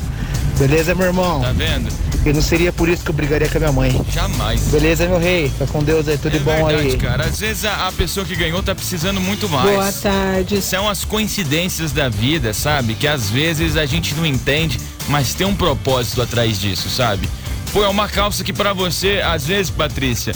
Beleza, 0.57 0.93
meu 0.95 1.07
irmão? 1.07 1.41
Tá 1.41 1.51
vendo? 1.51 1.89
E 2.25 2.31
não 2.31 2.41
seria 2.41 2.71
por 2.71 2.87
isso 2.87 3.03
que 3.03 3.09
eu 3.09 3.13
brigaria 3.13 3.49
com 3.49 3.57
a 3.57 3.59
minha 3.59 3.71
mãe. 3.71 4.01
Jamais. 4.11 4.61
Beleza, 4.65 5.07
meu 5.07 5.19
rei? 5.19 5.49
Fica 5.49 5.67
com 5.67 5.83
Deus 5.83 6.07
aí, 6.07 6.17
tudo 6.17 6.31
de 6.31 6.39
bom 6.39 6.51
É 6.51 6.63
Verdade, 6.63 6.87
aí. 6.89 6.97
cara. 6.97 7.25
Às 7.25 7.39
vezes 7.39 7.65
a, 7.65 7.87
a 7.87 7.91
pessoa 7.91 8.25
que 8.25 8.35
ganhou 8.35 8.61
tá 8.63 8.73
precisando 8.73 9.19
muito 9.19 9.49
mais. 9.49 9.69
Boa 9.69 9.91
tarde. 9.91 10.61
São 10.61 10.87
as 10.87 11.03
coincidências 11.03 11.91
da 11.91 12.07
vida, 12.07 12.53
sabe? 12.53 12.93
Que 12.93 13.07
às 13.07 13.29
vezes 13.29 13.75
a 13.75 13.85
gente 13.85 14.13
não 14.15 14.25
entende, 14.25 14.79
mas 15.09 15.33
tem 15.33 15.45
um 15.45 15.55
propósito 15.55 16.21
atrás 16.21 16.59
disso, 16.59 16.89
sabe? 16.89 17.27
Pô, 17.73 17.83
é 17.83 17.87
uma 17.89 18.07
calça 18.07 18.43
que 18.43 18.53
pra 18.53 18.71
você, 18.71 19.21
às 19.25 19.45
vezes, 19.45 19.69
Patrícia, 19.71 20.33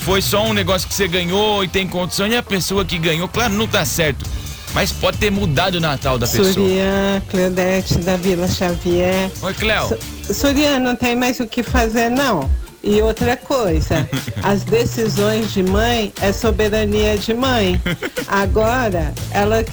foi 0.00 0.20
só 0.20 0.44
um 0.44 0.52
negócio 0.52 0.86
que 0.88 0.92
você 0.94 1.08
ganhou 1.08 1.64
e 1.64 1.68
tem 1.68 1.86
condição, 1.86 2.26
e 2.26 2.36
a 2.36 2.42
pessoa 2.42 2.84
que 2.84 2.98
ganhou, 2.98 3.28
claro, 3.28 3.54
não 3.54 3.66
tá 3.66 3.84
certo. 3.84 4.26
Mas 4.74 4.90
pode 4.90 5.18
ter 5.18 5.30
mudado 5.30 5.76
o 5.76 5.80
Natal 5.80 6.18
da 6.18 6.26
pessoa. 6.26 6.52
Surian, 6.52 7.22
Cleodete 7.30 7.98
da 7.98 8.16
Vila 8.16 8.48
Xavier. 8.48 9.30
Oi, 9.40 9.54
Cléo. 9.54 9.88
Su- 10.24 10.34
Surian, 10.34 10.80
não 10.80 10.96
tem 10.96 11.14
mais 11.14 11.38
o 11.40 11.46
que 11.46 11.62
fazer, 11.62 12.08
não. 12.10 12.50
E 12.82 13.00
outra 13.00 13.34
coisa, 13.36 14.06
as 14.42 14.62
decisões 14.64 15.52
de 15.54 15.62
mãe 15.62 16.12
é 16.20 16.32
soberania 16.32 17.16
de 17.16 17.32
mãe. 17.32 17.80
Agora, 18.28 19.12
ela 19.30 19.64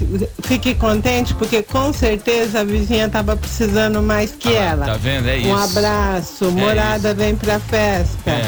fique 0.43 0.73
contente 0.75 1.33
porque 1.33 1.61
com 1.63 1.91
certeza 1.91 2.61
a 2.61 2.63
vizinha 2.63 3.07
estava 3.07 3.35
precisando 3.35 4.01
mais 4.01 4.31
que 4.31 4.53
ela. 4.53 4.85
Tá 4.85 4.93
vendo? 4.97 5.27
É 5.27 5.37
isso. 5.37 5.49
Um 5.49 5.57
abraço, 5.57 6.45
É 6.45 6.51
morada 6.51 7.13
vem 7.13 7.35
pra 7.35 7.59
festa. 7.59 8.29
É. 8.31 8.47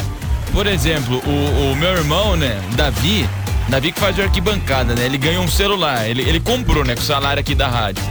Por 0.52 0.66
exemplo, 0.66 1.20
o, 1.26 1.72
o 1.72 1.76
meu 1.76 1.90
irmão, 1.90 2.36
né, 2.36 2.58
Davi, 2.76 3.28
Davi 3.68 3.92
que 3.92 4.00
faz 4.00 4.14
de 4.14 4.22
arquibancada, 4.22 4.94
né? 4.94 5.04
Ele 5.04 5.18
ganhou 5.18 5.42
um 5.42 5.48
celular, 5.48 6.08
ele, 6.08 6.22
ele 6.22 6.40
comprou, 6.40 6.84
né, 6.84 6.94
com 6.94 7.00
o 7.00 7.04
salário 7.04 7.40
aqui 7.40 7.54
da 7.54 7.68
rádio. 7.68 8.02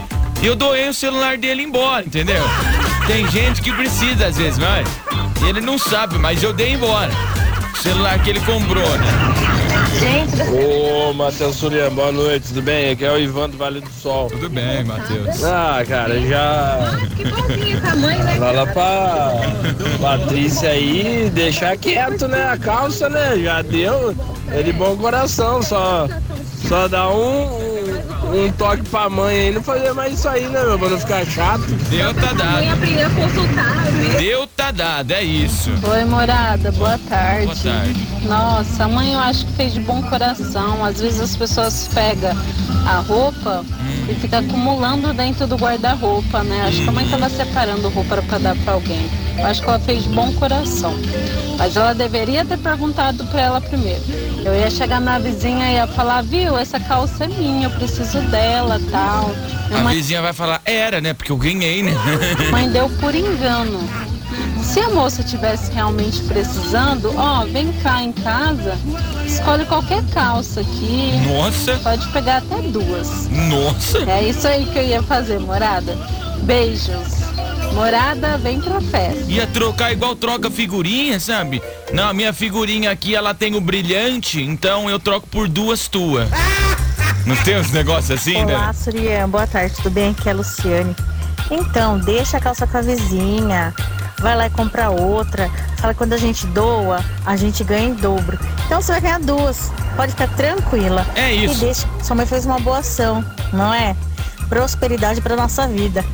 E 0.42 0.46
eu 0.46 0.56
doei 0.56 0.90
o 0.90 0.94
celular 0.94 1.38
dele 1.38 1.64
embora, 1.64 2.06
entendeu? 2.06 2.44
Tem 3.08 3.30
gente 3.30 3.62
que 3.62 3.72
precisa 3.72 4.28
às 4.28 4.38
vezes. 4.38 4.60
E 5.42 5.50
ele 5.50 5.62
não 5.62 5.78
sabe, 5.78 6.18
mas 6.18 6.44
eu 6.44 6.52
dei 6.52 6.74
embora. 6.74 7.12
O 7.74 7.78
celular 7.78 8.20
que 8.20 8.30
ele 8.30 8.40
comprou, 8.42 8.90
né? 8.98 9.43
Ô, 10.52 11.14
Matheus 11.14 11.56
Surian, 11.56 11.90
boa 11.92 12.12
noite, 12.12 12.48
tudo 12.48 12.62
bem? 12.62 12.92
Aqui 12.92 13.06
é 13.06 13.12
o 13.12 13.20
Ivan 13.20 13.50
do 13.50 13.58
Vale 13.58 13.82
do 13.82 13.90
Sol. 13.90 14.28
Tudo 14.30 14.50
bem, 14.50 14.84
Matheus. 14.84 15.44
Ah, 15.44 15.84
cara, 15.88 16.20
já. 16.22 16.80
Fala 18.38 18.68
pra 18.68 19.34
Patrícia 20.02 20.70
aí, 20.70 21.30
deixar 21.34 21.78
quieto, 21.78 22.28
né? 22.28 22.46
A 22.46 22.58
calça, 22.58 23.10
né? 23.10 23.38
Já 23.38 23.62
deu. 23.62 24.16
É 24.52 24.62
de 24.62 24.74
bom 24.74 24.96
coração, 24.98 25.62
só. 25.62 26.08
Só 26.68 26.88
dá 26.88 27.10
um, 27.10 27.73
um, 28.34 28.52
toque 28.54 28.84
pra 28.90 29.10
mãe 29.10 29.36
aí, 29.48 29.52
não 29.54 29.64
fazer 29.64 29.94
mais 29.94 30.14
isso 30.14 30.28
aí, 30.28 30.44
né, 30.48 30.64
meu? 30.64 30.80
Pra 30.80 30.90
não 30.90 31.00
ficar 31.00 31.26
chato. 31.26 31.64
Deu, 31.90 32.14
tá 32.14 32.34
dado. 32.34 32.70
aprender 32.70 33.04
a 33.04 33.10
consultar, 33.10 33.76
né? 33.92 34.16
Deu, 34.18 34.48
tá 34.48 34.72
dado, 34.72 35.12
é 35.12 35.24
isso. 35.24 35.70
Oi, 35.90 36.06
morada, 36.06 36.72
boa 36.72 36.98
tarde. 37.10 37.46
Boa 37.46 37.56
tarde. 37.58 38.08
Nossa, 38.24 38.84
a 38.86 38.88
mãe 38.88 39.14
eu 39.14 39.20
acho 39.20 39.46
que 39.46 39.54
fez 39.54 39.74
de 39.74 39.80
bom 39.82 40.02
coração. 40.04 40.84
Às 40.84 41.00
vezes 41.00 41.20
as 41.20 41.36
pessoas 41.36 41.90
pegam 41.94 42.32
a 42.88 43.00
roupa 43.00 43.64
Hum. 43.84 44.06
e 44.10 44.16
fica 44.16 44.40
acumulando 44.40 45.14
dentro 45.14 45.46
do 45.48 45.56
guarda-roupa, 45.56 46.44
né? 46.44 46.66
Acho 46.68 46.82
que 46.84 46.90
a 46.90 46.92
mãe 46.92 47.08
tava 47.10 47.30
separando 47.30 47.90
roupa 47.90 48.22
para 48.28 48.38
dar 48.40 48.56
para 48.58 48.74
alguém. 48.74 49.10
Eu 49.38 49.46
acho 49.46 49.62
que 49.62 49.68
ela 49.70 49.80
fez 49.80 50.04
de 50.04 50.10
bom 50.10 50.32
coração. 50.34 50.94
Mas 51.58 51.76
ela 51.76 51.94
deveria 51.94 52.44
ter 52.46 52.58
perguntado 52.58 53.24
para 53.26 53.42
ela 53.42 53.62
primeiro. 53.62 54.02
Eu 54.46 54.54
ia 54.54 54.70
chegar 54.70 55.00
na 55.00 55.18
vizinha 55.20 55.72
e 55.72 55.76
ia 55.76 55.88
falar, 55.88 56.22
viu, 56.22 56.58
essa 56.58 56.80
calça 56.80 57.24
é 57.24 57.28
minha, 57.28 57.68
eu 57.68 57.72
preciso 57.72 58.20
dela, 58.24 58.80
tal. 58.92 59.32
Minha 59.68 59.80
A 59.80 59.84
mãe 59.84 59.96
vizinha 59.96 60.22
vai 60.22 60.34
falar, 60.34 60.62
era, 60.66 61.00
né? 61.00 61.14
Porque 61.14 61.32
eu 61.32 61.38
ganhei, 61.38 61.82
né? 61.82 61.94
Mãe 62.52 62.70
deu 62.70 62.90
por 63.00 63.16
engano. 63.16 63.80
Se 64.62 64.80
a 64.80 64.90
moça 64.90 65.24
tivesse 65.24 65.72
realmente 65.72 66.22
precisando, 66.24 67.14
ó, 67.16 67.46
vem 67.46 67.72
cá 67.84 68.02
em 68.04 68.12
casa, 68.12 68.78
escolhe 69.26 69.66
qualquer 69.66 70.04
calça 70.14 70.62
aqui. 70.62 71.12
Nossa. 71.28 71.78
Pode 71.78 72.06
pegar 72.10 72.38
até 72.38 72.62
duas. 72.64 73.30
Nossa. 73.30 74.00
É 74.10 74.28
isso 74.28 74.48
aí 74.48 74.66
que 74.66 74.78
eu 74.78 74.84
ia 74.84 75.04
fazer, 75.04 75.40
morada. 75.40 75.96
Beijos. 76.44 77.24
Morada, 77.74 78.38
vem 78.38 78.60
pra 78.60 78.82
festa. 78.82 79.24
Ia 79.28 79.48
trocar 79.48 79.92
igual 79.92 80.16
troca 80.16 80.50
figurinha, 80.50 81.20
sabe? 81.20 81.62
Não, 81.94 82.10
a 82.10 82.14
minha 82.14 82.34
figurinha 82.34 82.90
aqui, 82.90 83.14
ela 83.14 83.36
tem 83.36 83.56
o 83.56 83.62
brilhante, 83.62 84.42
então 84.42 84.90
eu 84.90 84.98
troco 85.00 85.28
por 85.28 85.48
duas 85.48 85.88
tuas. 85.88 86.28
Não 87.24 87.36
tem 87.38 87.60
uns 87.60 87.72
negócios 87.72 88.10
assim, 88.10 88.44
Olá, 88.44 88.68
né? 88.68 88.74
Surian, 88.74 89.30
boa 89.30 89.46
tarde, 89.46 89.76
tudo 89.76 89.92
bem? 89.92 90.10
Aqui 90.10 90.28
é 90.28 90.32
a 90.32 90.36
Luciane. 90.36 90.96
Então, 91.52 92.00
deixa 92.00 92.38
a 92.38 92.40
calça 92.40 92.66
com 92.66 92.80
a 92.80 92.82
vizinha, 92.82 93.72
vai 94.20 94.36
lá 94.36 94.48
e 94.48 94.50
compra 94.50 94.90
outra. 94.90 95.52
Fala 95.78 95.94
que 95.94 96.00
quando 96.00 96.14
a 96.14 96.18
gente 96.18 96.48
doa, 96.48 97.06
a 97.26 97.36
gente 97.36 97.64
ganha 97.64 97.90
em 97.90 97.94
dobro. 97.94 98.40
Então 98.66 98.82
você 98.82 98.94
vai 98.94 99.02
ganhar 99.02 99.20
duas, 99.20 99.72
pode 99.96 100.14
ficar 100.14 100.30
tranquila. 100.30 101.06
É 101.14 101.32
isso. 101.32 101.54
E 101.54 101.58
deixa, 101.60 101.88
sua 102.02 102.16
mãe 102.16 102.26
fez 102.26 102.44
uma 102.44 102.60
boa 102.60 102.80
ação, 102.80 103.24
não 103.54 103.72
é? 103.72 103.96
Prosperidade 104.54 105.20
pra 105.20 105.36
nossa 105.36 105.68
vida. 105.68 106.06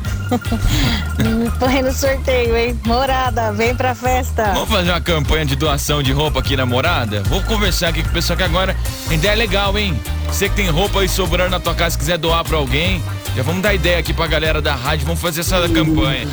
Põe 1.60 1.82
no 1.82 1.92
sorteio, 1.92 2.56
hein? 2.56 2.80
Morada, 2.86 3.52
vem 3.52 3.74
pra 3.74 3.94
festa. 3.94 4.52
Vamos 4.54 4.70
fazer 4.70 4.90
uma 4.90 5.00
campanha 5.00 5.44
de 5.44 5.54
doação 5.54 6.02
de 6.02 6.10
roupa 6.10 6.40
aqui 6.40 6.56
na 6.56 6.64
morada? 6.64 7.22
Vou 7.24 7.42
conversar 7.42 7.88
aqui 7.88 8.02
com 8.02 8.08
o 8.08 8.12
pessoal 8.12 8.38
que 8.38 8.42
agora 8.42 8.74
a 9.10 9.12
ideia 9.12 9.32
é 9.32 9.36
legal, 9.36 9.76
hein? 9.76 9.94
Você 10.26 10.48
que 10.48 10.56
tem 10.56 10.70
roupa 10.70 11.00
aí 11.00 11.08
sobrando 11.08 11.50
na 11.50 11.60
tua 11.60 11.74
casa, 11.74 11.98
quiser 11.98 12.16
doar 12.16 12.42
pra 12.42 12.56
alguém, 12.56 13.02
já 13.36 13.42
vamos 13.42 13.60
dar 13.60 13.74
ideia 13.74 13.98
aqui 13.98 14.14
pra 14.14 14.26
galera 14.26 14.62
da 14.62 14.74
rádio, 14.74 15.04
vamos 15.04 15.20
fazer 15.20 15.42
essa 15.42 15.60
campanha. 15.68 16.26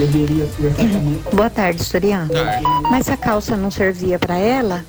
Boa 1.33 1.49
tarde, 1.49 1.83
Soriano. 1.83 2.29
Tarde. 2.29 2.63
Mas 2.89 3.09
a 3.09 3.17
calça 3.17 3.57
não 3.57 3.69
servia 3.69 4.17
pra 4.17 4.37
ela, 4.37 4.85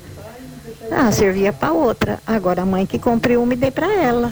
ah, 0.92 1.10
servia 1.10 1.52
pra 1.52 1.72
outra. 1.72 2.20
Agora 2.24 2.62
a 2.62 2.66
mãe 2.66 2.86
que 2.86 2.96
comprou 2.96 3.42
uma 3.42 3.54
e 3.54 3.56
dei 3.56 3.72
pra 3.72 3.92
ela. 3.92 4.30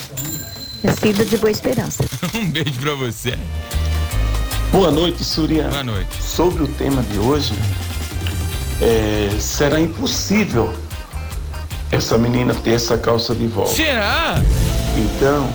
Vestida 0.87 1.25
de 1.25 1.37
boa 1.39 1.51
esperança. 1.51 2.05
Um 2.33 2.49
beijo 2.49 2.79
pra 2.81 2.95
você. 2.95 3.37
Boa 4.71 4.93
noite, 4.93 5.25
Surian. 5.25 5.69
Boa 5.69 5.83
noite. 5.83 6.23
Sobre 6.23 6.63
o 6.63 6.69
tema 6.69 7.03
de 7.03 7.19
hoje, 7.19 7.55
é, 8.81 9.31
será 9.41 9.81
impossível 9.81 10.73
essa 11.91 12.17
menina 12.17 12.55
ter 12.55 12.75
essa 12.75 12.97
calça 12.97 13.35
de 13.35 13.49
volta. 13.49 13.73
Será? 13.73 14.41
Então, 14.97 15.51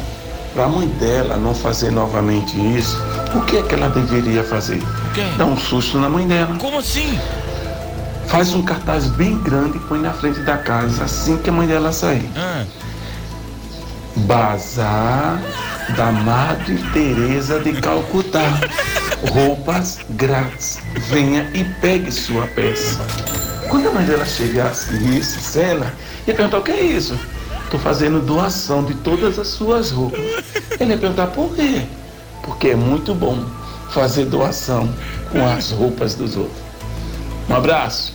para 0.53 0.65
a 0.65 0.67
mãe 0.67 0.87
dela 0.99 1.37
não 1.37 1.55
fazer 1.55 1.91
novamente 1.91 2.53
isso, 2.77 2.97
o 3.33 3.45
que 3.45 3.55
é 3.55 3.63
que 3.63 3.73
ela 3.73 3.87
deveria 3.87 4.43
fazer? 4.43 4.81
Dar 5.37 5.45
um 5.45 5.57
susto 5.57 5.97
na 5.97 6.09
mãe 6.09 6.27
dela. 6.27 6.57
Como 6.57 6.77
assim? 6.77 7.17
Faz 8.27 8.53
um 8.53 8.63
cartaz 8.63 9.07
bem 9.07 9.37
grande 9.41 9.77
e 9.77 9.79
põe 9.81 9.99
na 9.99 10.11
frente 10.11 10.41
da 10.41 10.57
casa 10.57 11.05
assim 11.05 11.37
que 11.37 11.49
a 11.49 11.53
mãe 11.53 11.67
dela 11.67 11.93
sair. 11.93 12.29
Ah, 12.35 12.65
Bazar 14.15 15.41
da 15.95 16.11
Madre 16.11 16.77
Teresa 16.93 17.59
de 17.59 17.73
Calcutá. 17.81 18.59
Roupas 19.29 19.99
grátis. 20.11 20.79
Venha 21.09 21.49
e 21.53 21.63
pegue 21.81 22.11
sua 22.11 22.47
peça. 22.47 22.99
Quando 23.69 23.89
a 23.89 23.91
mãe 23.91 24.05
dela 24.05 24.25
chegasse 24.25 24.97
visse 24.97 25.59
ela, 25.59 25.93
ia 26.27 26.33
perguntar 26.33 26.59
o 26.59 26.63
que 26.63 26.71
é 26.71 26.81
isso? 26.81 27.17
Estou 27.63 27.79
fazendo 27.79 28.19
doação 28.19 28.83
de 28.83 28.95
todas 28.95 29.39
as 29.39 29.47
suas 29.47 29.91
roupas. 29.91 30.19
Ele 30.79 30.91
ia 30.91 30.97
perguntar 30.97 31.27
por 31.27 31.55
quê? 31.55 31.83
Porque 32.43 32.69
é 32.69 32.75
muito 32.75 33.15
bom 33.15 33.45
fazer 33.91 34.25
doação 34.25 34.93
com 35.31 35.45
as 35.45 35.71
roupas 35.71 36.15
dos 36.15 36.35
outros. 36.35 36.57
Um 37.49 37.55
abraço. 37.55 38.13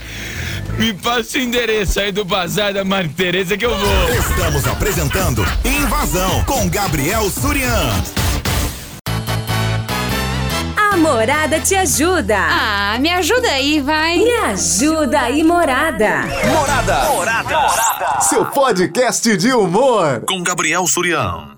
Me 0.78 0.92
passa 0.92 1.38
o 1.38 1.40
endereço 1.40 1.98
aí 2.00 2.12
do 2.12 2.24
bazar 2.24 2.72
da 2.72 2.84
Maria 2.84 3.10
Tereza 3.16 3.56
que 3.56 3.64
eu 3.64 3.76
vou. 3.76 4.08
Estamos 4.10 4.66
apresentando 4.66 5.44
Invasão 5.64 6.44
com 6.44 6.68
Gabriel 6.68 7.28
Surian. 7.30 7.90
A 10.76 10.96
Morada 10.96 11.60
te 11.60 11.74
ajuda. 11.74 12.38
Ah, 12.38 12.96
me 12.98 13.10
ajuda 13.10 13.48
aí, 13.48 13.80
vai. 13.80 14.16
Me 14.18 14.30
ajuda 14.30 15.20
aí, 15.20 15.42
Morada. 15.42 16.22
Morada. 16.46 17.04
Morada. 17.10 18.20
Seu 18.22 18.44
podcast 18.46 19.36
de 19.36 19.52
humor. 19.52 20.22
Com 20.26 20.42
Gabriel 20.42 20.86
Surião. 20.86 21.54